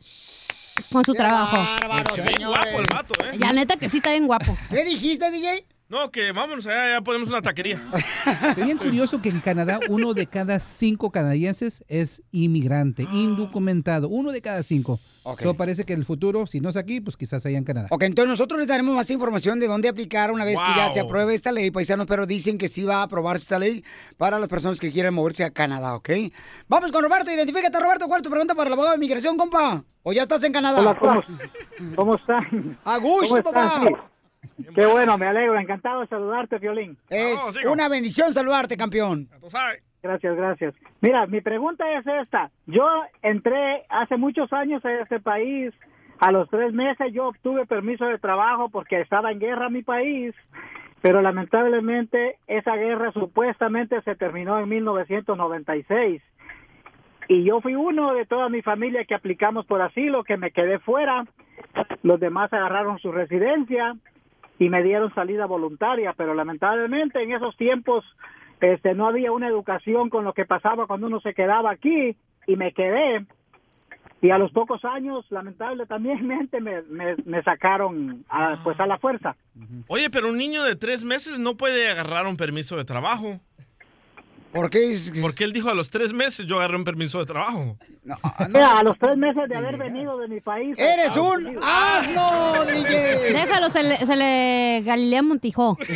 [0.92, 1.58] con su trabajo.
[1.58, 3.38] bárbaro, Bien guapo el vato, ¿eh?
[3.40, 4.58] Ya neta que sí está bien guapo.
[4.70, 5.66] ¿Qué dijiste, DJ?
[5.90, 7.80] No, que vámonos allá, ya ponemos una taquería.
[8.58, 14.08] Es bien curioso que en Canadá uno de cada cinco canadienses es inmigrante, indocumentado.
[14.10, 15.00] Uno de cada cinco.
[15.24, 15.42] Ok.
[15.44, 17.88] So, parece que el futuro, si no es aquí, pues quizás allá en Canadá.
[17.92, 20.94] Ok, entonces nosotros les daremos más información de dónde aplicar una vez que ya Wow.
[20.94, 23.84] se apruebe esta ley, paisanos, pero dicen que sí va a aprobarse esta ley
[24.18, 26.10] para las personas que quieran moverse a Canadá, ¿ok?
[26.68, 29.84] Vamos con Roberto, identifícate, Roberto, ¿cuál es tu pregunta para el abogado de inmigración, compa?
[30.02, 30.80] ¿O ya estás en Canadá?
[30.82, 31.24] Hola, ¿cómo,
[31.96, 32.78] cómo están?
[32.84, 33.84] A gusto, papá.
[33.88, 33.94] Sí.
[34.76, 36.98] Qué bueno, me alegro, encantado de saludarte, Violín.
[37.10, 39.30] Es una bendición saludarte, campeón.
[40.02, 40.76] Gracias, gracias.
[41.02, 42.52] Mira, mi pregunta es esta.
[42.66, 42.86] Yo
[43.22, 45.74] entré hace muchos años a este país.
[46.20, 50.36] A los tres meses yo obtuve permiso de trabajo porque estaba en guerra mi país.
[51.02, 56.22] Pero lamentablemente esa guerra supuestamente se terminó en 1996.
[57.30, 60.80] Y yo fui uno de toda mi familia que aplicamos por asilo, que me quedé
[60.80, 61.26] fuera.
[62.04, 63.96] Los demás agarraron su residencia
[64.64, 68.06] y me dieron salida voluntaria, pero lamentablemente en esos tiempos
[68.62, 72.16] este no había una educación con lo que pasaba cuando uno se quedaba aquí
[72.48, 73.26] y me quedé
[74.22, 78.98] y a los pocos años lamentable también me, me, me sacaron a, pues a la
[79.00, 79.36] fuerza
[79.88, 83.40] Oye, pero un niño de tres meses no puede agarrar un permiso de trabajo.
[84.54, 84.96] ¿Por qué?
[85.20, 87.76] Porque él dijo a los tres meses yo agarré un permiso de trabajo.
[88.50, 92.64] Mira, a los tres meses de haber venido de mi país a ¡Eres un asno,
[92.66, 93.34] DJ!
[93.34, 95.78] Déjalo, se le, se le Galilea Montijo.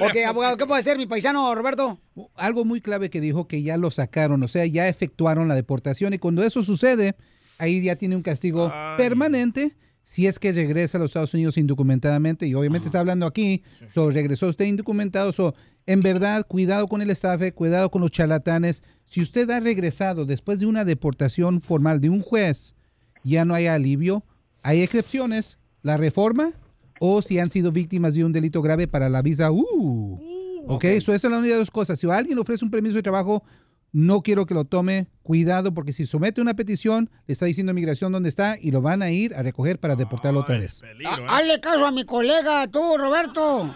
[0.00, 2.00] Ok, abogado, ¿qué puede hacer mi paisano Roberto?
[2.36, 6.14] Algo muy clave que dijo que ya lo sacaron, o sea, ya efectuaron la deportación
[6.14, 7.16] y cuando eso sucede,
[7.58, 9.76] ahí ya tiene un castigo permanente
[10.08, 14.14] si es que regresa a los Estados Unidos indocumentadamente y obviamente está hablando aquí sobre
[14.14, 15.54] regresó usted indocumentado, so,
[15.84, 18.82] en verdad, cuidado con el estafe, cuidado con los charlatanes.
[19.04, 22.74] Si usted ha regresado después de una deportación formal de un juez,
[23.22, 24.24] ya no hay alivio,
[24.62, 26.54] hay excepciones, la reforma
[27.00, 29.52] o si han sido víctimas de un delito grave para la visa.
[29.52, 31.98] Uh, ok, eso esa es la única de dos cosas.
[31.98, 33.44] Si alguien ofrece un permiso de trabajo,
[33.92, 35.06] no quiero que lo tome.
[35.22, 38.80] Cuidado, porque si somete una petición, le está diciendo a migración dónde está y lo
[38.80, 40.82] van a ir a recoger para deportarlo otra vez.
[41.04, 43.74] Ah, Hazle caso a mi colega, tú, Roberto.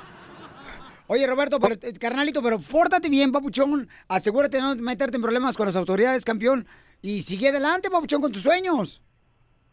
[1.08, 3.86] Oye, Roberto, pero, eh, carnalito, pero fórtate bien, papuchón.
[4.08, 6.66] Asegúrate de no meterte en problemas con las autoridades, campeón.
[7.02, 9.02] Y sigue adelante, papuchón, con tus sueños.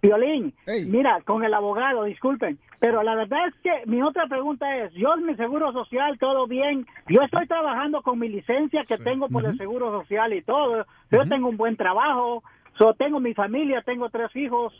[0.01, 0.53] Violín,
[0.87, 5.15] mira, con el abogado, disculpen, pero la verdad es que mi otra pregunta es, yo
[5.17, 9.57] mi seguro social, todo bien, yo estoy trabajando con mi licencia que tengo por el
[9.57, 12.43] seguro social y todo, yo tengo un buen trabajo,
[12.77, 14.73] so, tengo mi familia, tengo tres hijos,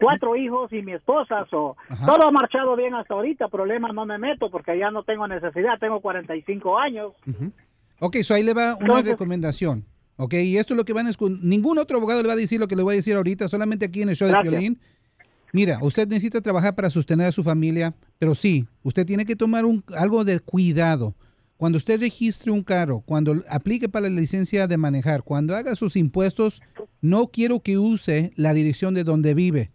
[0.00, 1.76] cuatro hijos y mi esposa, so,
[2.06, 5.78] todo ha marchado bien hasta ahorita, problemas no me meto porque ya no tengo necesidad,
[5.78, 7.12] tengo 45 años.
[8.00, 9.84] Ok, so ahí le va una Entonces- recomendación.
[10.16, 12.36] Ok, y esto es lo que van a escu- Ningún otro abogado le va a
[12.36, 14.78] decir lo que le voy a decir ahorita, solamente aquí en el show de violín.
[15.54, 19.66] Mira, usted necesita trabajar para sostener a su familia, pero sí, usted tiene que tomar
[19.98, 21.14] algo de cuidado.
[21.58, 25.94] Cuando usted registre un carro, cuando aplique para la licencia de manejar, cuando haga sus
[25.94, 26.62] impuestos,
[27.02, 29.70] no quiero que use la dirección de donde vive.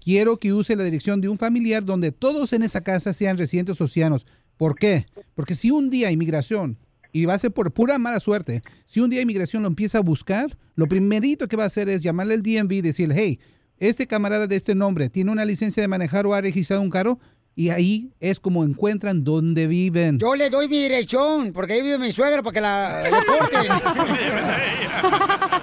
[0.00, 3.80] Quiero que use la dirección de un familiar donde todos en esa casa sean residentes
[3.80, 4.26] océanos.
[4.58, 5.06] ¿Por qué?
[5.34, 6.76] Porque si un día inmigración,
[7.10, 10.02] y va a ser por pura mala suerte, si un día inmigración lo empieza a
[10.02, 13.40] buscar, lo primerito que va a hacer es llamarle al DMV y decirle, hey,
[13.78, 17.18] este camarada de este nombre tiene una licencia de manejar o ha registrado un carro,
[17.54, 20.18] y ahí es como encuentran dónde viven.
[20.18, 23.68] Yo le doy mi dirección, porque ahí vive mi suegra para que la deporten.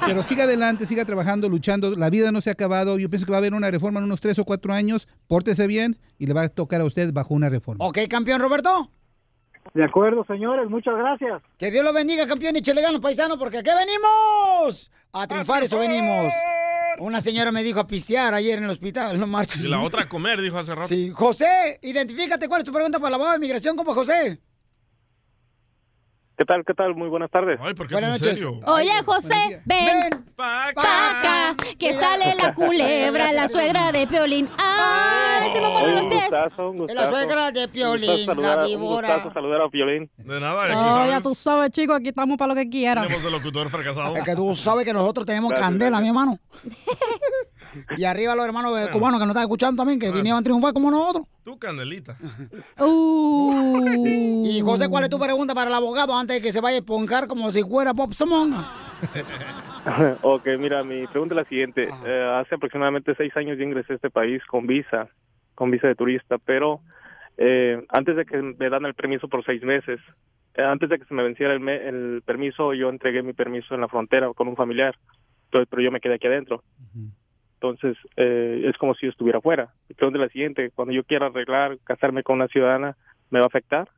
[0.05, 1.95] Pero siga adelante, siga trabajando, luchando.
[1.95, 2.99] La vida no se ha acabado.
[2.99, 5.07] Yo pienso que va a haber una reforma en unos tres o cuatro años.
[5.27, 7.83] Pórtese bien y le va a tocar a usted bajo una reforma.
[7.85, 8.91] ok, campeón Roberto.
[9.73, 11.41] De acuerdo, señores, muchas gracias.
[11.57, 14.91] Que Dios lo bendiga, campeón, y chele ganas, paisano, porque aquí venimos.
[15.13, 16.33] A triunfar, eso venimos.
[16.99, 19.65] Una señora me dijo a pistear ayer en el hospital, no marches.
[19.65, 20.87] Y la otra a comer, dijo hace rato.
[20.87, 24.39] Sí, José, identifícate, ¿cuál es tu pregunta para el abogado de inmigración, como José?
[26.39, 26.63] ¿Qué tal?
[26.65, 26.95] ¿Qué tal?
[26.95, 27.59] Muy buenas tardes.
[27.61, 28.35] Ay, ¿por qué Buenas noches.
[28.39, 28.61] serio?
[28.65, 34.47] Oye, José, ven, pa' acá, que sale la culebra, la suegra de Piolín.
[34.57, 36.21] ¡Ay, se me muerden los un pies!
[36.29, 36.93] gustazo, gustazo.
[37.01, 39.07] la suegra de Piolín, saludar la víbora.
[39.09, 40.09] Un gustazo saludar a Piolín.
[40.15, 43.03] De nada, aquí Oh, ya tú sabes, chico, aquí estamos para lo que quieras.
[43.05, 44.15] Tenemos de locutor fracasado.
[44.15, 46.39] Es que tú sabes que nosotros tenemos Gracias, candela, mi hermano.
[47.97, 50.73] Y arriba los hermanos eh, cubanos que nos están escuchando también, que vinieron a triunfar
[50.73, 51.25] como nosotros.
[51.43, 52.17] Tú, Candelita.
[52.81, 54.43] Uh.
[54.45, 56.79] Y José, ¿cuál es tu pregunta para el abogado antes de que se vaya a
[56.79, 58.53] esponjar como si fuera Pop Simón?
[60.21, 61.87] ok, mira, mi pregunta es la siguiente.
[62.05, 65.07] Eh, hace aproximadamente seis años yo ingresé a este país con visa,
[65.55, 66.81] con visa de turista, pero
[67.37, 69.99] eh, antes de que me dan el permiso por seis meses,
[70.55, 73.73] eh, antes de que se me venciera el, me- el permiso, yo entregué mi permiso
[73.75, 74.95] en la frontera con un familiar,
[75.51, 76.63] pero, pero yo me quedé aquí adentro.
[77.61, 79.73] Entonces, eh, es como si yo estuviera afuera.
[79.89, 82.95] Mi pregunta es la siguiente, cuando yo quiera arreglar, casarme con una ciudadana,
[83.29, 83.89] ¿me va a afectar?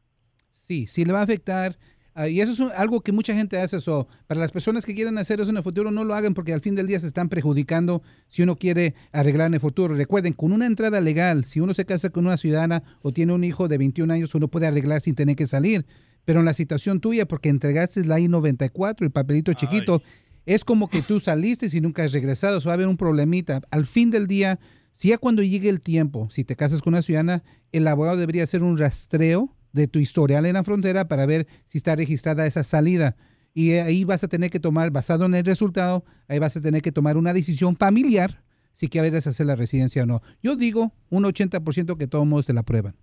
[0.64, 1.78] Sí, sí le va a afectar.
[2.14, 3.78] ah, y eso es un- algo que mucha gente hace.
[3.78, 4.06] Eso.
[4.28, 6.60] Para las personas que quieren hacer eso en el futuro, no lo hagan porque al
[6.60, 9.96] fin del día se están perjudicando si uno quiere arreglar en el futuro.
[9.96, 13.44] Recuerden, con una entrada legal, si uno se casa con una ciudadana o tiene un
[13.46, 15.86] hijo de 21 años, uno puede arreglar sin tener que salir.
[16.26, 20.02] Pero en la situación tuya, porque entregaste la I-94, el papelito chiquito,
[20.46, 22.58] es como que tú saliste y nunca has regresado.
[22.58, 23.62] o sea, va a haber un problemita.
[23.72, 24.60] Al fin del día,
[24.92, 28.44] si ya cuando llegue el tiempo, si te casas con una ciudadana, el abogado debería
[28.44, 32.64] hacer un rastreo de tu historial en la frontera para ver si está registrada esa
[32.64, 33.16] salida.
[33.54, 36.82] Y ahí vas a tener que tomar, basado en el resultado, ahí vas a tener
[36.82, 40.22] que tomar una decisión familiar si quieres hacer la residencia o no.
[40.42, 42.96] Yo digo un 80% que todos te la prueban.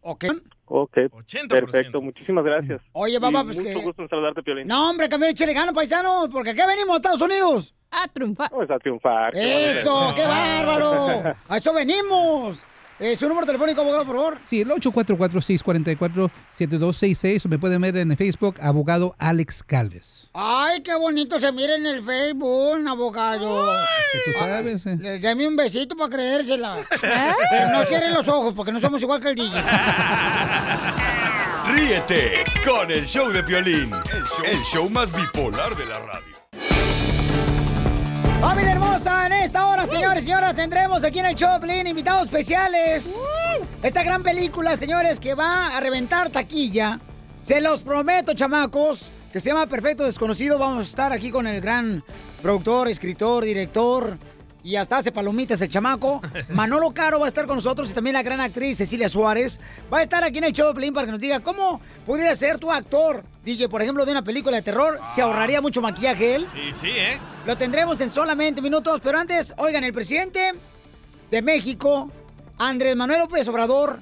[0.00, 0.24] Ok.
[0.70, 0.98] Ok,
[1.48, 2.82] perfecto, muchísimas gracias.
[2.92, 4.66] Oye, papá, pues mucho que- gusto en saludarte, Piolín.
[4.66, 7.74] No, hombre, campeón, échale ganas, paisano, porque aquí venimos a Estados Unidos.
[7.90, 8.50] A triunfar.
[8.50, 9.34] Vamos a triunfar.
[9.34, 11.34] Eso, qué bárbaro.
[11.48, 12.62] A eso venimos.
[13.00, 14.38] Eh, su número telefónico, abogado, por favor.
[14.44, 20.28] Sí, el 844-644-7266 o me pueden ver en el Facebook, abogado Alex Calves.
[20.34, 23.72] Ay, qué bonito se mira en el Facebook, abogado.
[24.12, 24.96] que tú sabes, eh.
[24.98, 26.78] Le dame un besito para creérsela.
[27.50, 29.62] Pero no cierren los ojos porque no somos igual que el DJ.
[31.66, 36.37] Ríete con el show de Piolín, el show, el show más bipolar de la radio.
[38.40, 43.12] Familia hermosa, en esta hora, señores y señoras, tendremos aquí en el Choplin invitados especiales.
[43.82, 47.00] Esta gran película, señores, que va a reventar taquilla.
[47.42, 50.56] Se los prometo, chamacos, que se llama Perfecto Desconocido.
[50.56, 52.04] Vamos a estar aquí con el gran
[52.40, 54.16] productor, escritor, director
[54.68, 56.20] y hasta hace palomitas el chamaco.
[56.50, 59.58] Manolo Caro va a estar con nosotros y también la gran actriz Cecilia Suárez
[59.90, 62.34] va a estar aquí en el show de Pelín para que nos diga cómo pudiera
[62.34, 65.00] ser tu actor, DJ, por ejemplo, de una película de terror.
[65.14, 66.46] Se ahorraría mucho maquillaje él.
[66.54, 67.18] Y sí, ¿eh?
[67.46, 70.52] Lo tendremos en solamente minutos, pero antes, oigan, el presidente
[71.30, 72.10] de México,
[72.58, 74.00] Andrés Manuel López Obrador,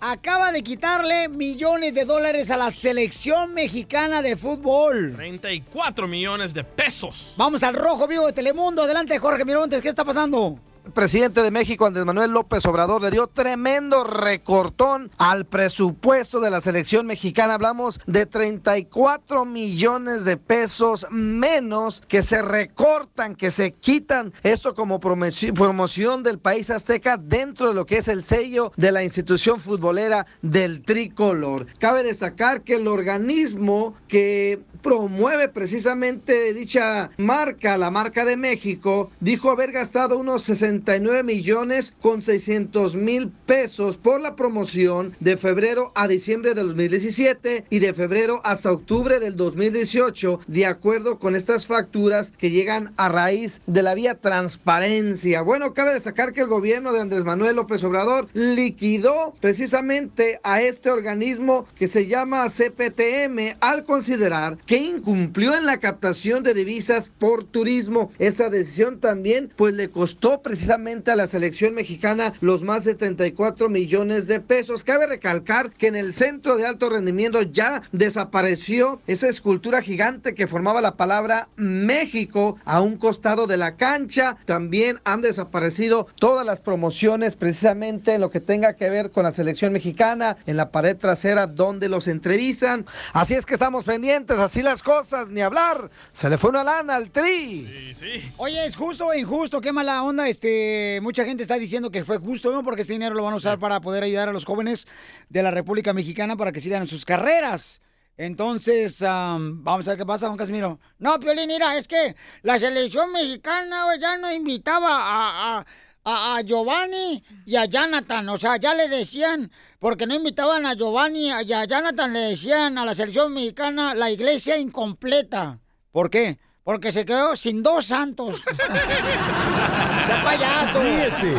[0.00, 5.14] acaba de quitarle millones de dólares a la selección mexicana de fútbol.
[5.16, 7.34] 34 millones de pesos.
[7.36, 8.82] Vamos al rojo vivo de Telemundo.
[8.82, 10.58] Adelante, Jorge Miramontes, ¿qué está pasando?
[10.94, 16.60] Presidente de México, Andrés Manuel López Obrador, le dio tremendo recortón al presupuesto de la
[16.60, 17.54] selección mexicana.
[17.54, 24.32] Hablamos de 34 millones de pesos menos que se recortan, que se quitan.
[24.42, 28.92] Esto como promoci- promoción del país azteca dentro de lo que es el sello de
[28.92, 31.66] la institución futbolera del tricolor.
[31.78, 39.50] Cabe destacar que el organismo que promueve precisamente dicha marca, la marca de México, dijo
[39.50, 46.08] haber gastado unos 69 millones con 600 mil pesos por la promoción de febrero a
[46.08, 52.32] diciembre del 2017 y de febrero hasta octubre del 2018, de acuerdo con estas facturas
[52.36, 55.42] que llegan a raíz de la vía transparencia.
[55.42, 60.90] Bueno, cabe destacar que el gobierno de Andrés Manuel López Obrador liquidó precisamente a este
[60.90, 67.42] organismo que se llama CPTM al considerar que incumplió en la captación de divisas por
[67.44, 68.12] turismo.
[68.18, 73.70] Esa decisión también pues le costó precisamente a la selección mexicana los más de 34
[73.70, 74.84] millones de pesos.
[74.84, 80.46] Cabe recalcar que en el centro de alto rendimiento ya desapareció esa escultura gigante que
[80.46, 84.36] formaba la palabra México a un costado de la cancha.
[84.44, 89.32] También han desaparecido todas las promociones precisamente en lo que tenga que ver con la
[89.32, 92.84] selección mexicana en la pared trasera donde los entrevistan.
[93.14, 95.90] Así es que estamos pendientes, así las cosas, ni hablar.
[96.12, 97.94] Se le fue una lana al tri.
[98.36, 99.60] Oye, ¿es justo o injusto?
[99.60, 100.28] Qué mala onda.
[100.28, 102.62] Este, mucha gente está diciendo que fue justo, ¿no?
[102.64, 104.86] Porque ese dinero lo van a usar para poder ayudar a los jóvenes
[105.28, 107.80] de la República Mexicana para que sigan en sus carreras.
[108.16, 110.80] Entonces, am, vamos a ver qué pasa, Juan Casimiro.
[110.98, 115.66] No, Piolín, mira, es que la selección mexicana ya no invitaba a, a-
[116.10, 118.28] a- a Giovanni y a Jonathan.
[118.30, 122.78] O sea, ya le decían, porque no invitaban a Giovanni y a Jonathan, le decían
[122.78, 125.58] a la selección mexicana la iglesia incompleta.
[125.92, 126.38] ¿Por qué?
[126.64, 128.42] Porque se quedó sin dos santos.
[130.06, 130.82] ¡Sea payaso!
[130.82, 131.34] Ríete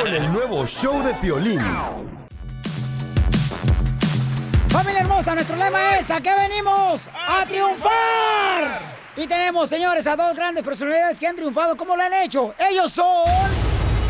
[0.00, 1.60] con el nuevo show de Piolín.
[4.68, 7.02] Familia hermosa, nuestro lema es ¿a qué venimos?
[7.14, 8.80] ¡A triunfar!
[9.16, 11.76] Y tenemos, señores, a dos grandes personalidades que han triunfado.
[11.76, 12.54] ¿Cómo lo han hecho?
[12.58, 13.22] Ellos son...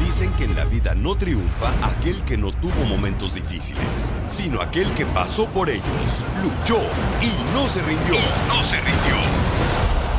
[0.00, 4.92] Dicen que en la vida no triunfa aquel que no tuvo momentos difíciles, sino aquel
[4.94, 6.80] que pasó por ellos, luchó
[7.20, 8.14] y no se rindió.
[8.48, 9.14] no se rindió.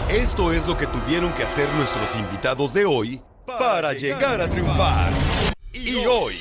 [0.09, 5.11] Esto es lo que tuvieron que hacer nuestros invitados de hoy para llegar a triunfar.
[5.73, 6.35] Y hoy,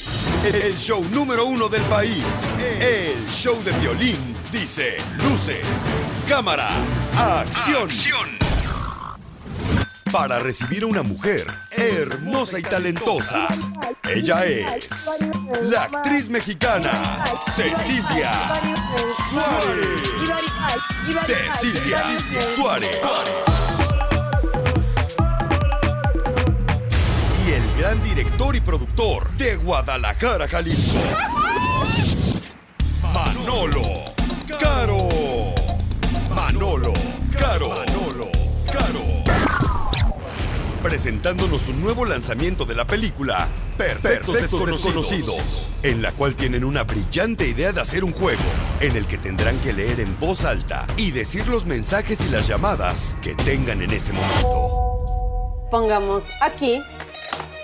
[0.45, 5.67] el show número uno del país, el show de violín, dice luces,
[6.29, 6.69] cámara,
[7.17, 7.91] acción.
[10.15, 13.49] Para recibir a una mujer hermosa y talentosa.
[14.09, 15.19] Ella es
[15.61, 18.31] la actriz mexicana Cecilia
[19.29, 20.47] Suárez.
[21.27, 21.99] Cecilia
[22.55, 22.97] Suárez.
[27.45, 30.97] Y el gran director y productor de Guadalajara, Jalisco.
[33.13, 34.15] Manolo
[34.61, 35.09] Caro.
[36.33, 36.93] Manolo
[37.37, 37.94] Caro.
[40.85, 45.69] Presentándonos un nuevo lanzamiento de la película Perfectos, Perfectos Desconocidos, Desconocidos.
[45.83, 48.43] en la cual tienen una brillante idea de hacer un juego
[48.81, 52.47] en el que tendrán que leer en voz alta y decir los mensajes y las
[52.47, 55.67] llamadas que tengan en ese momento.
[55.71, 56.83] Pongamos aquí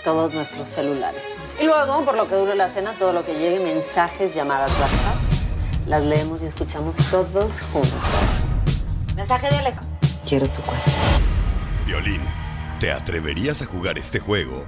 [0.03, 1.23] todos nuestros celulares.
[1.61, 5.51] Y luego, por lo que dure la cena, todo lo que llegue, mensajes, llamadas, WhatsApps,
[5.87, 7.93] las leemos y escuchamos todos juntos.
[9.15, 9.83] Mensaje de Alexa.
[10.27, 10.91] Quiero tu cuerpo.
[11.85, 12.23] Violín,
[12.81, 14.65] ¿te atreverías a jugar este juego?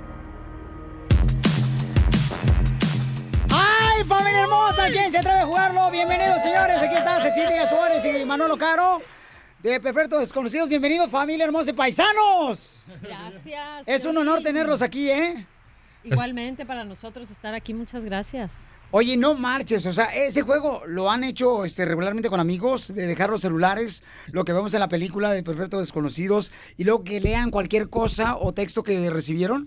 [3.50, 4.86] ¡Ay, familia hermosa!
[4.88, 5.90] ¿Quién se atreve a jugarlo?
[5.90, 6.76] Bienvenidos, señores.
[6.76, 9.00] Aquí está Cecilia Suárez y Manolo Caro
[9.62, 10.68] de Perfectos Desconocidos.
[10.68, 12.84] Bienvenidos, familia hermosa y paisanos.
[13.00, 13.82] Gracias.
[13.86, 15.46] Es un honor tenerlos aquí, ¿eh?
[16.04, 18.58] Igualmente para nosotros estar aquí, muchas gracias.
[18.94, 23.06] Oye, no marches, o sea, ese juego lo han hecho este, regularmente con amigos, de
[23.06, 27.18] dejar los celulares, lo que vemos en la película de Perfectos Desconocidos, y luego que
[27.18, 29.66] lean cualquier cosa o texto que recibieron.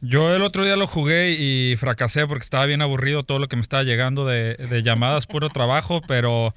[0.00, 3.56] Yo el otro día lo jugué y fracasé porque estaba bien aburrido todo lo que
[3.56, 6.54] me estaba llegando de, de llamadas, puro trabajo, pero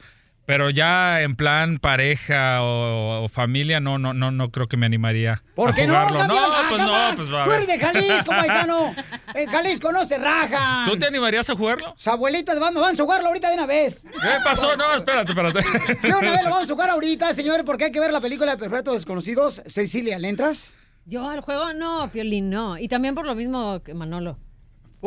[0.47, 4.85] Pero ya en plan pareja o, o familia, no, no, no, no creo que me
[4.85, 6.25] animaría ¿Por a qué no, jugarlo.
[6.25, 7.63] no, Ah, pues no, pues va a Tú ver.
[7.63, 8.95] eres de Jalisco, paisano.
[9.35, 10.89] En Jalisco no se rajan.
[10.89, 11.93] ¿Tú te animarías a jugarlo?
[11.97, 14.03] Sus abuelitas van, van a jugarlo ahorita de una vez.
[14.03, 14.75] ¿Qué pasó?
[14.77, 15.59] No, espérate, espérate.
[16.01, 18.53] De una vez lo vamos a jugar ahorita, señores, porque hay que ver la película
[18.53, 19.61] de Perfectos Desconocidos.
[19.67, 20.73] Cecilia, ¿le entras?
[21.05, 22.77] Yo al juego no, Piolín, no.
[22.77, 24.37] Y también por lo mismo que Manolo.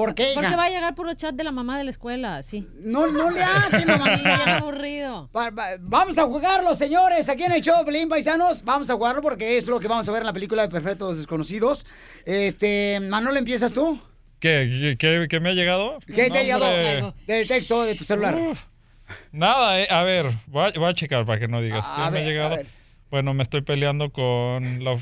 [0.01, 0.41] ¿Por qué, hija?
[0.41, 2.67] Porque va a llegar puro chat de la mamá de la escuela, sí.
[2.81, 4.45] No, no le hace, Sí, mamacita.
[4.47, 5.29] ya aburrido.
[5.37, 8.65] Va- va- Vamos a jugarlo, señores, aquí en el show, Pelín Paisanos.
[8.65, 11.19] Vamos a jugarlo porque es lo que vamos a ver en la película de Perfectos
[11.19, 11.85] Desconocidos.
[12.25, 14.01] Este, Manolo, ¿empiezas tú?
[14.39, 15.99] ¿Qué, qué, qué- qué me ha llegado?
[16.07, 17.13] ¿Qué te ha llegado Hombre.
[17.27, 18.37] del texto de tu celular?
[19.33, 21.85] Nada, eh, a ver, voy a, voy a checar para que no digas.
[21.87, 22.57] A ¿Qué me ver, ha llegado?
[23.11, 24.97] Bueno, me estoy peleando con la...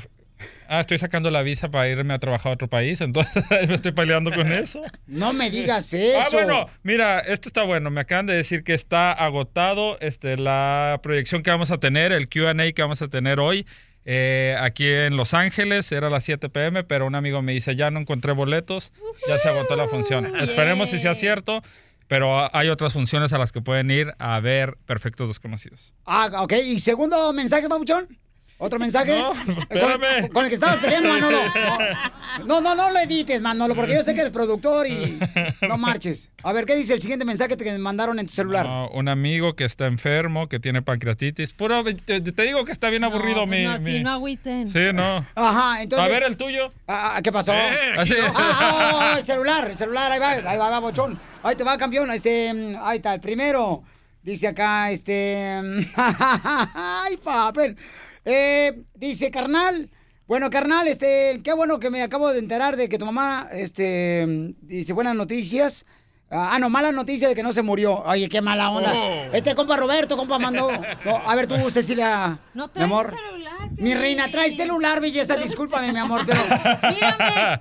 [0.71, 3.91] Ah, estoy sacando la visa para irme a trabajar a otro país, entonces me estoy
[3.91, 4.83] peleando con eso.
[5.07, 6.19] No me digas eso.
[6.21, 7.89] Ah, bueno, mira, esto está bueno.
[7.89, 12.29] Me acaban de decir que está agotado este, la proyección que vamos a tener, el
[12.29, 13.65] QA que vamos a tener hoy.
[14.05, 17.75] eh, aquí en Los Ángeles era a las 7 pm, pero un amigo me dice,
[17.75, 18.91] ya no encontré boletos,
[19.27, 20.35] ya se agotó la función.
[20.39, 21.63] Esperemos si sea cierto,
[22.07, 25.93] pero hay otras funciones a las que pueden ir a ver Perfectos Desconocidos.
[26.05, 26.53] Ah, ok.
[26.63, 28.07] ¿Y segundo mensaje, Pabuchón?
[28.61, 29.17] ¿Otro mensaje?
[29.17, 30.27] No, ¿Con, espérame.
[30.33, 31.39] con el que estabas peleando, Manolo.
[32.45, 35.17] No, no, no lo edites, Manolo, porque yo sé que eres productor y
[35.67, 36.29] no marches.
[36.43, 38.65] A ver, ¿qué dice el siguiente mensaje que me mandaron en tu celular?
[38.65, 41.53] No, un amigo que está enfermo, que tiene pancreatitis.
[41.53, 43.63] Puro, te, te digo que está bien aburrido mi...
[43.63, 44.67] No, mi- sí, no agüiten.
[44.67, 45.25] Sí, no.
[45.35, 46.07] Ajá, entonces...
[46.09, 46.71] A ver el tuyo.
[46.85, 47.53] Ah, ¿Qué pasó?
[47.97, 48.13] Así.
[48.35, 51.17] Ah, oh, el celular, el celular, ahí va, ahí va, va, bochón.
[51.43, 52.11] Ahí te va, campeón.
[52.11, 52.51] Este,
[52.81, 53.83] ahí está, el primero.
[54.21, 55.61] Dice acá, este.
[55.95, 57.77] Ay, papel.
[58.25, 59.89] Eh, dice, carnal.
[60.27, 64.53] Bueno, carnal, este, qué bueno que me acabo de enterar de que tu mamá, este,
[64.61, 65.85] dice buenas noticias.
[66.31, 68.03] Ah, no, mala noticia de que no se murió.
[68.03, 68.93] Oye, qué mala onda.
[68.93, 69.33] Oh.
[69.33, 70.69] Este compa Roberto, compa mandó.
[71.03, 72.37] No, a ver tú, Cecilia.
[72.53, 73.15] No mi traes amor.
[73.15, 73.71] celular.
[73.77, 75.35] Mi reina, trae celular, belleza.
[75.37, 76.39] Discúlpame, mi amor, pero.
[76.93, 77.59] Mírame.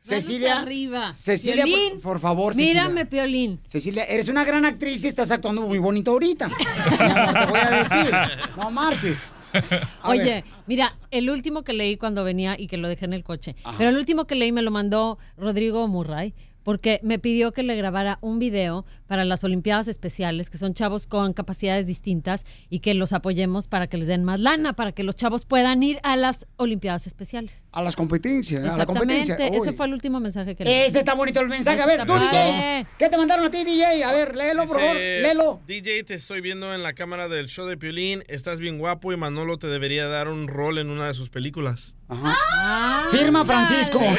[0.00, 0.48] Cecilia.
[0.48, 1.14] Manos arriba.
[1.14, 2.88] Cecilia, por- por, favor, Cecilia.
[2.88, 3.60] Mírame, Piolín.
[3.68, 6.48] Cecilia, eres una gran actriz y estás actuando muy bonito ahorita.
[6.98, 8.14] Mi amor, te voy a decir.
[8.56, 9.32] No marches.
[10.04, 13.56] Oye, mira, el último que leí cuando venía y que lo dejé en el coche,
[13.78, 16.34] pero el último que leí me lo mandó Rodrigo Murray
[16.64, 21.06] porque me pidió que le grabara un video para las Olimpiadas Especiales, que son chavos
[21.06, 25.02] con capacidades distintas y que los apoyemos para que les den más lana, para que
[25.02, 27.62] los chavos puedan ir a las Olimpiadas Especiales.
[27.72, 29.34] A las competencias, a la competencia.
[29.34, 30.74] Exactamente, ese fue el último mensaje que leí.
[30.74, 31.82] Ese está bonito el mensaje.
[31.82, 32.86] A ver, tú, DJ.
[32.98, 34.04] ¿Qué te mandaron a ti, DJ?
[34.04, 34.96] A ver, léelo, por favor.
[34.96, 35.60] Léelo.
[35.66, 38.22] DJ, te estoy viendo en la cámara del show de Piolín.
[38.28, 41.94] Estás bien guapo y Manolo te debería dar un rol en una de sus películas.
[42.24, 44.00] Ah, Firma Francisco.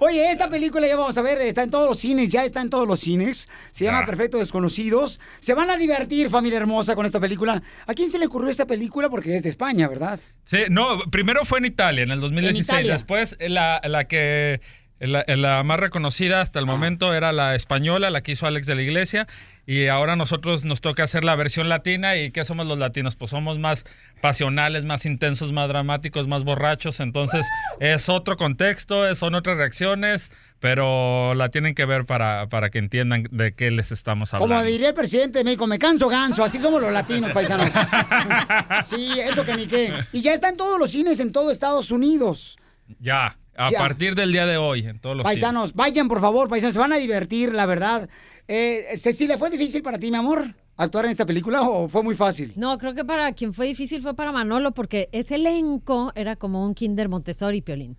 [0.00, 2.70] Oye, esta película ya vamos a ver, está en todos los cines, ya está en
[2.70, 3.48] todos los cines.
[3.72, 4.06] Se llama Ya.
[4.06, 5.18] Perfectos Desconocidos.
[5.40, 7.60] Se van a divertir, familia hermosa, con esta película.
[7.86, 9.10] ¿A quién se le ocurrió esta película?
[9.10, 10.20] Porque es de España, ¿verdad?
[10.44, 12.68] Sí, no, primero fue en Italia, en el 2016.
[12.68, 12.92] Italia.
[12.92, 14.60] Después, eh, la, la que.
[15.00, 18.74] La, la más reconocida hasta el momento era la española, la que hizo Alex de
[18.74, 19.26] la Iglesia.
[19.64, 22.16] Y ahora nosotros nos toca hacer la versión latina.
[22.16, 23.16] ¿Y qué somos los latinos?
[23.16, 23.84] Pues somos más
[24.22, 27.00] pasionales, más intensos, más dramáticos, más borrachos.
[27.00, 27.46] Entonces
[27.78, 33.24] es otro contexto, son otras reacciones, pero la tienen que ver para, para que entiendan
[33.30, 34.54] de qué les estamos hablando.
[34.54, 36.42] Como diría el presidente de México, me canso ganso.
[36.42, 37.68] Así somos los latinos, paisanos.
[38.88, 39.92] Sí, eso que ni qué.
[40.12, 42.56] Y ya está en todos los cines en todo Estados Unidos.
[43.00, 43.78] Ya, a Ya.
[43.78, 46.92] partir del día de hoy, en todos los Paisanos, vayan por favor, paisanos, se van
[46.92, 48.08] a divertir, la verdad.
[48.46, 52.14] Eh, Cecilia, ¿fue difícil para ti, mi amor, actuar en esta película o fue muy
[52.14, 52.52] fácil?
[52.56, 56.64] No, creo que para quien fue difícil fue para Manolo, porque ese elenco era como
[56.64, 57.96] un Kinder Montessori, Piolín.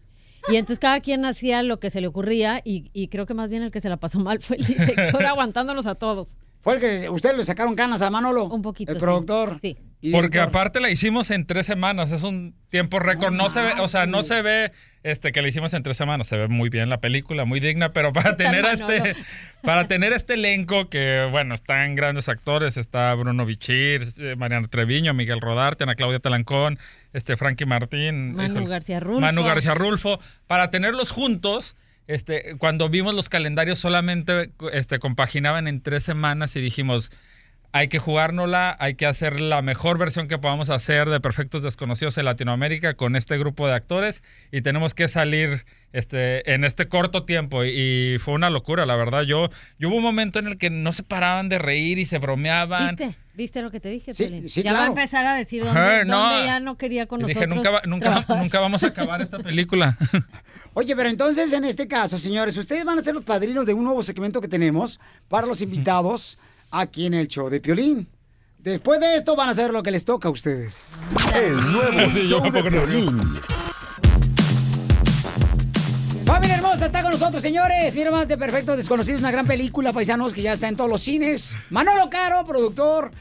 [0.47, 3.49] Y entonces cada quien hacía lo que se le ocurría y, y creo que más
[3.49, 6.37] bien el que se la pasó mal fue el director aguantándonos a todos.
[6.61, 8.45] ¿Fue el que ustedes le sacaron canas a Manolo?
[8.45, 8.91] Un poquito.
[8.91, 9.01] El sí.
[9.01, 9.59] productor.
[9.61, 9.77] Sí.
[10.01, 10.49] Y Porque director.
[10.49, 13.33] aparte la hicimos en tres semanas, es un tiempo récord.
[13.33, 14.71] No, se ve, o sea, no se ve
[15.03, 16.27] este que la hicimos en tres semanas.
[16.27, 19.15] Se ve muy bien la película, muy digna, pero para tener a este,
[19.61, 25.13] para tener este elenco que, bueno, están grandes actores, está Bruno Bichir, eh, Mariana Treviño,
[25.13, 26.79] Miguel Rodarte, Ana Claudia Talancón,
[27.11, 29.19] este Frankie Martín, Manu García Rulfo.
[29.19, 31.75] Manu García Rulfo, para tenerlos juntos.
[32.07, 37.11] Este, cuando vimos los calendarios solamente este, compaginaban en tres semanas y dijimos,
[37.71, 42.17] hay que jugárnosla, hay que hacer la mejor versión que podamos hacer de Perfectos Desconocidos
[42.17, 47.25] en Latinoamérica con este grupo de actores y tenemos que salir este, en este corto
[47.25, 47.69] tiempo y,
[48.15, 49.21] y fue una locura, la verdad.
[49.23, 52.17] Yo, yo hubo un momento en el que no se paraban de reír y se
[52.17, 52.95] bromeaban.
[52.95, 53.15] ¿Viste?
[53.35, 56.17] ¿Viste lo que te dije, Sí, ya va a empezar a decir dónde, Ajá, no.
[56.29, 57.41] dónde ya no quería con nosotros.
[57.45, 59.95] dije, nunca, va- nunca, nunca vamos a acabar esta película.
[60.73, 63.83] Oye, pero entonces en este caso, señores, ustedes van a ser los padrinos de un
[63.85, 66.37] nuevo segmento que tenemos para los invitados
[66.71, 68.07] aquí en el show de Piolín.
[68.59, 70.91] Después de esto van a saber lo que les toca a ustedes.
[71.33, 72.63] El nuevo Sí, show de.
[72.63, 73.19] Piolín.
[76.25, 77.95] Familia hermosa está con nosotros, señores.
[77.95, 81.01] Mira más de Perfectos Desconocidos, una gran película, paisanos, que ya está en todos los
[81.01, 81.55] cines.
[81.71, 83.11] Manolo Caro, productor,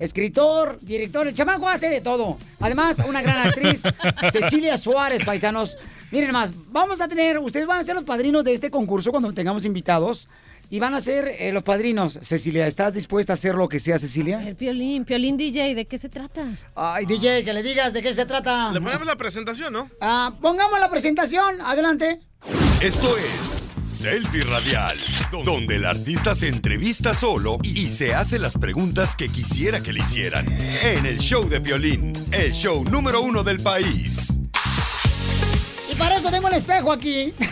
[0.00, 1.28] escritor, director.
[1.28, 2.38] El chamaco hace de todo.
[2.58, 3.82] Además, una gran actriz,
[4.32, 5.76] Cecilia Suárez, paisanos.
[6.10, 9.32] Miren más, vamos a tener, ustedes van a ser los padrinos de este concurso cuando
[9.32, 10.28] tengamos invitados.
[10.68, 12.18] Y van a ser eh, los padrinos.
[12.22, 14.46] Cecilia, ¿estás dispuesta a hacer lo que sea, Cecilia?
[14.46, 16.44] El Piolín, Piolín DJ, ¿de qué se trata?
[16.74, 18.72] Ay, DJ, que le digas de qué se trata.
[18.72, 19.88] Le ponemos la presentación, ¿no?
[20.00, 21.60] Ah, pongamos la presentación.
[21.60, 22.20] Adelante.
[22.80, 24.98] Esto es Selfie Radial,
[25.44, 30.00] donde el artista se entrevista solo y se hace las preguntas que quisiera que le
[30.00, 30.46] hicieran.
[30.82, 34.32] En el show de violín, el show número uno del país.
[35.90, 37.32] Y para eso tengo un espejo aquí.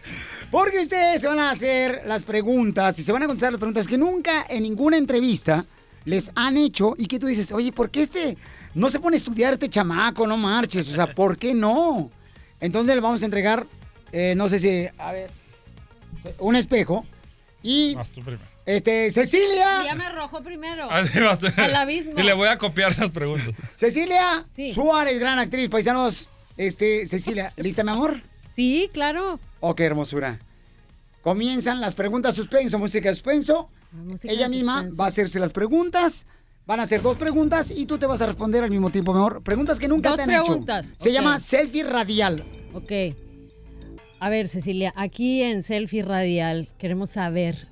[0.50, 3.86] Porque ustedes se van a hacer las preguntas y se van a contestar las preguntas
[3.86, 5.64] que nunca en ninguna entrevista
[6.04, 8.36] les han hecho y que tú dices, oye, ¿por qué este
[8.74, 10.26] no se pone a estudiar este chamaco?
[10.26, 12.10] No marches, o sea, ¿por qué no?
[12.60, 13.66] Entonces le vamos a entregar,
[14.10, 15.30] eh, no sé si, a ver,
[16.38, 17.04] un espejo
[17.62, 18.42] y, Vas tú primero.
[18.66, 19.84] este, Cecilia.
[19.84, 20.90] Ya me arrojó primero.
[20.90, 21.46] Así vas tú.
[21.56, 22.14] Al abismo.
[22.18, 23.54] Y le voy a copiar las preguntas.
[23.76, 24.72] Cecilia Sí.
[24.74, 26.28] Suárez, gran actriz, paisanos.
[26.56, 28.20] Este, Cecilia, ¿lista, mi amor?
[28.60, 29.40] Sí, claro.
[29.74, 30.38] Qué hermosura.
[31.22, 33.70] Comienzan las preguntas suspenso, música suspenso.
[33.90, 34.96] música Ella misma suspenso.
[35.00, 36.26] va a hacerse las preguntas.
[36.66, 39.42] Van a hacer dos preguntas y tú te vas a responder al mismo tiempo, mejor.
[39.42, 40.96] Preguntas que nunca Dos te han preguntas, hecho.
[40.98, 41.14] Se ok.
[41.14, 42.44] llama selfie radial.
[42.74, 42.92] Ok.
[44.18, 47.66] A ver, Cecilia, aquí en Selfie Radial queremos saber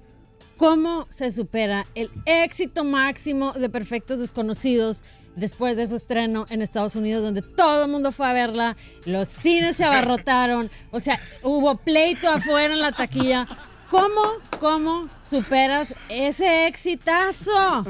[0.57, 5.05] cómo se supera el éxito máximo de Perfectos Desconocidos
[5.39, 9.29] después de su estreno en Estados Unidos, donde todo el mundo fue a verla, los
[9.29, 13.47] cines se abarrotaron, o sea, hubo pleito afuera en la taquilla.
[13.91, 14.21] ¿Cómo,
[14.61, 17.87] cómo superas ese exitazo?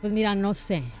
[0.00, 0.84] Pues mira, no sé.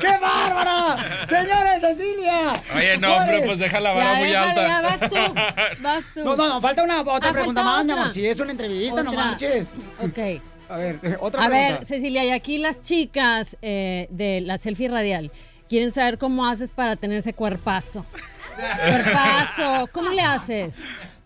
[0.00, 1.26] ¡Qué bárbara!
[1.28, 2.52] Señores, Cecilia.
[2.76, 4.66] Oye, no, hombre, pues deja la vara Ya, muy déjale, alta.
[4.68, 5.34] ya vas tú.
[5.82, 6.24] Vas tú.
[6.24, 8.02] No, no, no, falta una otra Ah, pregunta más, mi otra.
[8.02, 8.14] amor.
[8.14, 9.24] Si es una entrevista, no Otra.
[9.24, 9.70] marches.
[10.00, 10.42] Ok.
[10.72, 11.78] A ver, otra A pregunta.
[11.78, 15.30] ver, Cecilia, y aquí las chicas eh, de la selfie radial
[15.68, 18.04] quieren saber cómo haces para tener ese cuerpazo.
[18.56, 20.74] Cuerpazo, ¿cómo le haces?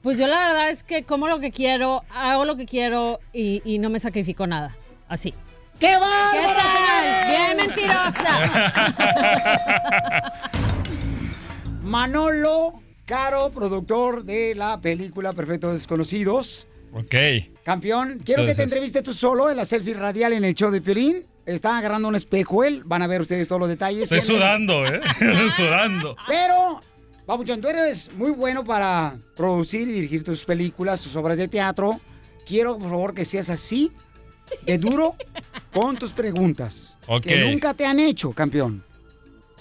[0.02, 3.60] Pues yo la verdad es que como lo que quiero, hago lo que quiero y,
[3.64, 4.76] y no me sacrifico nada.
[5.08, 5.32] Así.
[5.80, 6.54] ¡Qué ¿Qué bárbara!
[6.54, 7.28] tal?
[7.28, 8.40] Bien mentirosa.
[11.82, 16.66] Manolo Caro, productor de la película Perfectos Desconocidos.
[16.96, 17.14] Ok.
[17.62, 20.80] Campeón, quiero que te entreviste tú solo en la selfie radial en el show de
[20.80, 21.26] Piolín.
[21.44, 22.82] Está agarrando un espejo él.
[22.86, 24.10] Van a ver ustedes todos los detalles.
[24.10, 25.00] Estoy sudando, ¿eh?
[25.54, 26.16] sudando.
[26.26, 26.80] Pero,
[27.26, 32.00] Papuchón, tú eres muy bueno para producir y dirigir tus películas, tus obras de teatro.
[32.46, 33.92] Quiero, por favor, que seas así,
[34.64, 35.14] de duro,
[35.74, 36.96] con tus preguntas.
[37.06, 37.24] Ok.
[37.24, 38.82] Que nunca te han hecho, campeón.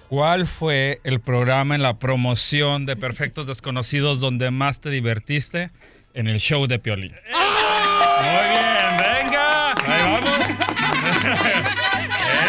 [0.07, 5.71] ¿Cuál fue el programa en la promoción de Perfectos Desconocidos donde más te divertiste
[6.15, 7.13] en el show de Piolín?
[7.31, 9.71] Muy bien, venga.
[9.71, 10.39] Ahí vamos.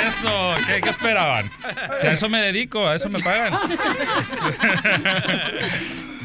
[0.08, 1.50] Eso, ¿qué, qué esperaban?
[2.00, 3.52] Si a eso me dedico, a eso me pagan.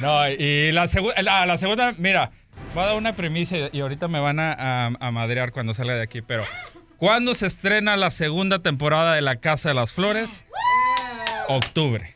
[0.02, 2.32] No, y la, segu- la, la segunda, mira,
[2.74, 5.76] voy a dar una premisa y- y ahorita me van a, a- a madrear cuando
[5.76, 6.44] salga de aquí, pero
[6.98, 10.44] ¿cuándo se estrena la segunda temporada de La Casa de las Flores?
[11.50, 12.16] Octubre.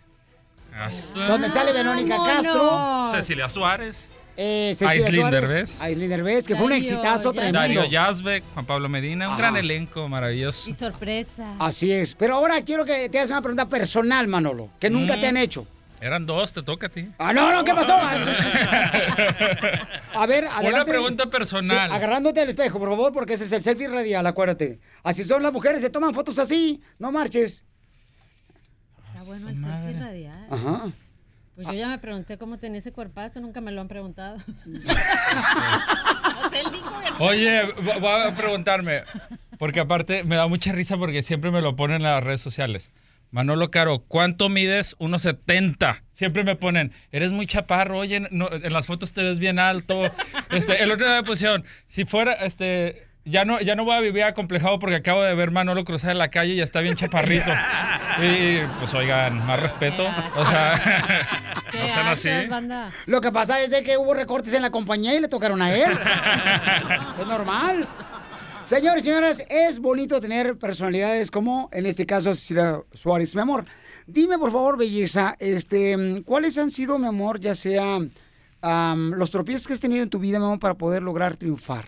[1.14, 3.10] Donde sale Verónica Castro.
[3.12, 4.12] Cecilia Suárez.
[4.38, 5.82] Eh, Aislinn Derbez.
[5.82, 7.36] Aislinn Derbez, que fue un Darío exitazo Yazbek.
[7.36, 7.60] tremendo.
[7.60, 9.42] Darío Yazbek, Juan Pablo Medina, un Ajá.
[9.42, 10.70] gran elenco maravilloso.
[10.70, 11.56] Y sorpresa.
[11.60, 12.14] Así es.
[12.16, 15.22] Pero ahora quiero que te hagas una pregunta personal, Manolo, que nunca Mm.
[15.22, 15.66] te han hecho.
[16.02, 17.08] Eran dos, te toca a ti.
[17.18, 17.96] Ah, no, no, ¿qué pasó?
[20.14, 20.68] A ver, adelante.
[20.70, 21.90] Una pregunta personal.
[21.90, 24.80] Sí, agarrándote al espejo, por favor, porque ese es el selfie radial, acuérdate.
[25.04, 27.64] Así son las mujeres, se toman fotos así, no marches.
[29.14, 30.48] Está bueno el selfie radial.
[30.52, 30.92] Ajá.
[31.56, 34.38] Pues yo ya me pregunté cómo tenía ese cuerpazo, nunca me lo han preguntado.
[37.20, 39.04] Oye, vo- voy a preguntarme,
[39.58, 42.92] porque aparte me da mucha risa porque siempre me lo ponen en las redes sociales.
[43.32, 44.96] Manolo Caro, ¿cuánto mides?
[45.00, 46.02] 1.70.
[46.12, 50.04] Siempre me ponen, eres muy chaparro, oye, no, en las fotos te ves bien alto.
[50.52, 54.00] Este, el otro día me pusieron, si fuera, este, ya no, ya no voy a
[54.02, 56.96] vivir acomplejado porque acabo de ver Manolo cruzar en la calle y ya está bien
[56.96, 57.52] chaparrito.
[58.22, 60.06] Y pues oigan, más respeto.
[60.36, 61.28] O sea,
[61.74, 62.30] no sean así.
[63.08, 65.76] Lo que pasa es de que hubo recortes en la compañía y le tocaron a
[65.76, 65.92] él.
[67.20, 67.88] es normal.
[68.66, 73.36] Señores y señoras, es bonito tener personalidades como, en este caso, Cecilia Suárez.
[73.36, 73.66] Mi amor,
[74.08, 78.00] dime por favor, belleza, este, ¿cuáles han sido, mi amor, ya sea
[78.62, 81.86] los tropiezos que has tenido en tu vida, mi amor, para poder lograr triunfar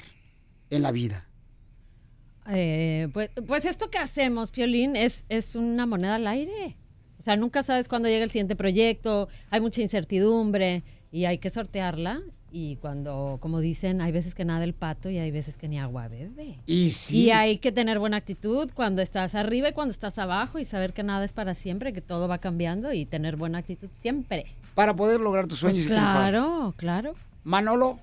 [0.69, 1.26] en la vida?
[2.49, 6.77] Eh, pues, pues esto que hacemos, Piolín, es, es una moneda al aire.
[7.19, 11.49] O sea, nunca sabes cuándo llega el siguiente proyecto, hay mucha incertidumbre y hay que
[11.49, 12.21] sortearla.
[12.49, 15.79] Y cuando, como dicen, hay veces que nada el pato y hay veces que ni
[15.79, 16.59] agua bebe.
[16.65, 17.25] Y sí.
[17.25, 20.93] Y hay que tener buena actitud cuando estás arriba y cuando estás abajo y saber
[20.93, 24.45] que nada es para siempre, que todo va cambiando y tener buena actitud siempre.
[24.75, 26.29] Para poder lograr tus sueños Pues y triunfar.
[26.31, 27.13] claro, claro.
[27.43, 27.99] Manolo.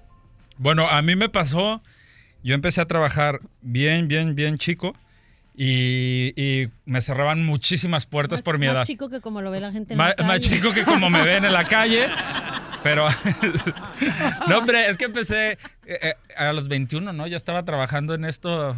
[0.58, 1.80] Bueno, a mí me pasó,
[2.44, 4.94] yo empecé a trabajar bien, bien, bien chico
[5.56, 8.84] y, y me cerraban muchísimas puertas por mi Más edad.
[8.84, 10.40] chico que como lo ve la gente en la Más, calle.
[10.40, 12.06] chico que como me ven en la calle.
[12.84, 13.08] Pero,
[14.48, 17.26] no, hombre, es que empecé eh, eh, a los 21, ¿no?
[17.26, 18.76] Ya estaba trabajando en esto,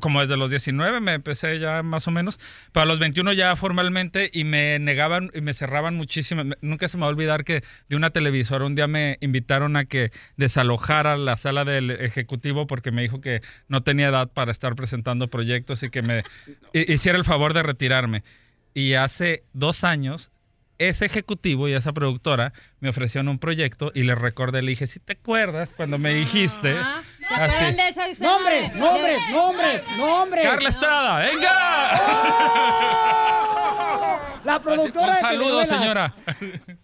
[0.00, 2.40] como desde los 19 me empecé ya más o menos,
[2.72, 6.42] pero a los 21 ya formalmente y me negaban y me cerraban muchísimo.
[6.62, 9.84] Nunca se me va a olvidar que de una televisora un día me invitaron a
[9.84, 14.74] que desalojara la sala del ejecutivo porque me dijo que no tenía edad para estar
[14.74, 16.24] presentando proyectos y que me
[16.72, 18.24] hi- hiciera el favor de retirarme.
[18.72, 20.30] Y hace dos años
[20.78, 25.00] ese ejecutivo y esa productora me ofrecieron un proyecto y le recordé, le dije, si
[25.00, 26.76] te acuerdas cuando me dijiste...
[26.78, 27.42] Ah, ¿Se Así.
[27.42, 28.18] acuerdan de?
[28.20, 30.44] Nombres, nombres, nombres, nombres.
[30.46, 32.00] Carla Estrada, venga.
[34.44, 35.68] La productora Un de saludo, telenovelas.
[35.68, 36.14] señora.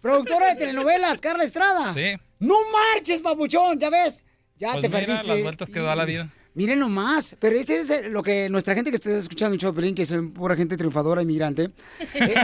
[0.01, 1.94] Productora de telenovelas, Carla Estrada.
[1.94, 2.14] Sí.
[2.40, 4.24] No marches, papuchón, ya ves.
[4.56, 5.27] Ya Pues te mira perdiste.
[5.28, 6.28] las vueltas que da la vida.
[6.55, 9.95] Miren nomás, pero ese es eh, lo que nuestra gente que está escuchando el Pelín,
[9.95, 11.70] que es pura gente triunfadora, inmigrante,
[12.15, 12.35] eh,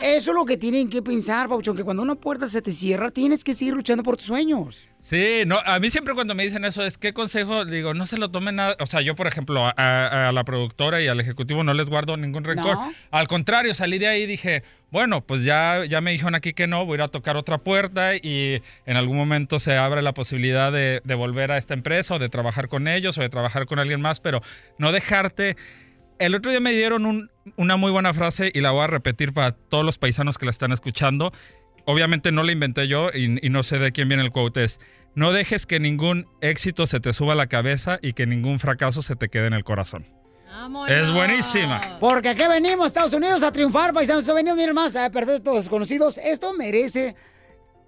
[0.00, 3.08] eso es lo que tienen que pensar, Pauchón, que cuando una puerta se te cierra,
[3.10, 4.88] tienes que seguir luchando por tus sueños.
[4.98, 8.16] Sí, no, a mí siempre cuando me dicen eso es qué consejo, digo, no se
[8.18, 11.20] lo tomen nada, o sea, yo por ejemplo a, a- a la productora y al
[11.20, 12.74] ejecutivo no les guardo ningún rencor.
[12.74, 12.92] No.
[13.12, 16.66] Al contrario, salí de ahí y dije, bueno, pues ya, ya me dijeron aquí que
[16.66, 20.12] no, voy a ir a tocar otra puerta y en algún momento se abre la
[20.12, 23.66] posibilidad de, de volver a esta empresa o de trabajar con ellos o de trabajar
[23.66, 24.40] con alguien más, pero
[24.78, 25.56] no dejarte...
[26.18, 29.34] El otro día me dieron un- una muy buena frase y la voy a repetir
[29.34, 31.30] para todos los paisanos que la están escuchando.
[31.86, 34.64] Obviamente no la inventé yo y, y no sé de quién viene el quote.
[34.64, 34.80] Es,
[35.14, 39.00] no dejes que ningún éxito se te suba a la cabeza y que ningún fracaso
[39.00, 40.04] se te quede en el corazón.
[40.88, 41.98] Es buenísima.
[42.00, 44.26] Porque aquí venimos, Estados Unidos, a triunfar, paisanos.
[44.26, 46.18] Venimos, miren más, a perder todos desconocidos.
[46.18, 47.14] Esto merece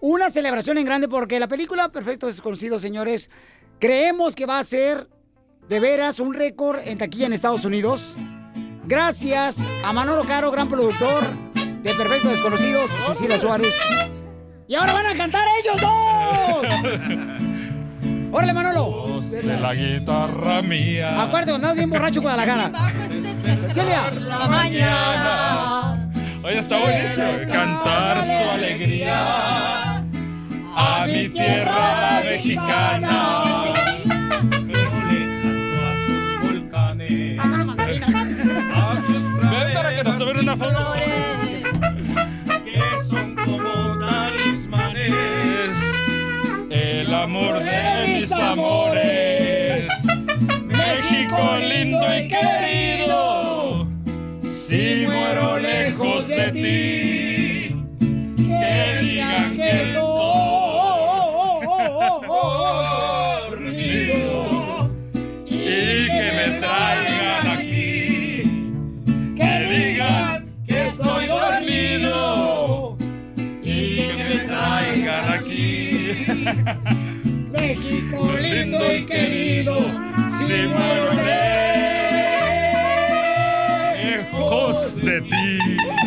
[0.01, 3.31] una celebración en grande porque la película Perfectos Desconocidos, señores,
[3.81, 5.09] creemos que va a ser
[5.69, 8.17] de veras un récord en taquilla en Estados Unidos.
[8.87, 11.25] Gracias a Manolo Caro, gran productor
[11.83, 13.79] de Perfectos Desconocidos, y Cecilia Suárez.
[14.67, 16.67] Y ahora van a cantar ellos dos.
[18.33, 19.21] ¡Órale, Manolo!
[19.31, 21.23] De la guitarra mía.
[21.23, 22.93] Acuérdate, cuando andas bien borracho, Guadalajara.
[23.69, 24.11] Cecilia.
[24.11, 26.11] La mañana.
[26.43, 27.27] Oye, está buenísimo.
[27.51, 30.05] Cantar su alegría
[30.77, 33.65] a mi tierra mexicana.
[39.51, 40.95] Ven para que nos tomen una foto.
[42.73, 45.79] Que son como talismanes.
[46.71, 49.89] El amor de mis amores.
[50.67, 53.89] México lindo y querido.
[54.43, 57.75] Si muero lejos de ti,
[58.37, 59.95] que digan que
[77.51, 79.75] México lindo y querido,
[80.47, 81.13] si muero
[84.03, 85.98] lejos de ti.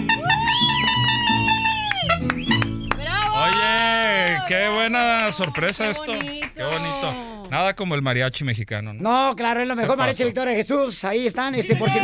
[4.52, 6.12] Qué buena sorpresa esto.
[6.12, 7.48] Qué bonito.
[7.50, 9.02] Nada como el mariachi mexicano, ¿no?
[9.02, 10.24] No, claro, es lo mejor, ¿Qué Mariachi?
[10.24, 11.04] Victoria Jesús.
[11.04, 12.00] Ahí están, este, por si,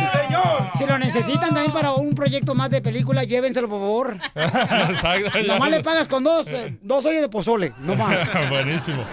[0.76, 4.20] si lo necesitan también para un proyecto más de película, llévenselo, por favor.
[4.34, 5.30] Exacto.
[5.46, 8.18] Nomás le pagas con dos, eh, dos ollas de pozole, nomás.
[8.50, 9.04] Buenísimo.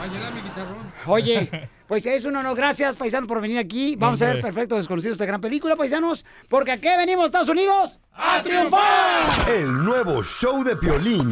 [1.05, 2.55] Oye, pues es un honor.
[2.55, 3.95] Gracias, paisanos, por venir aquí.
[3.97, 4.41] Vamos a ver.
[4.41, 6.25] Perfecto Desconocidos, esta gran película, paisanos.
[6.49, 9.49] Porque aquí venimos, Estados Unidos, a triunfar.
[9.49, 11.31] El nuevo show de Piolín.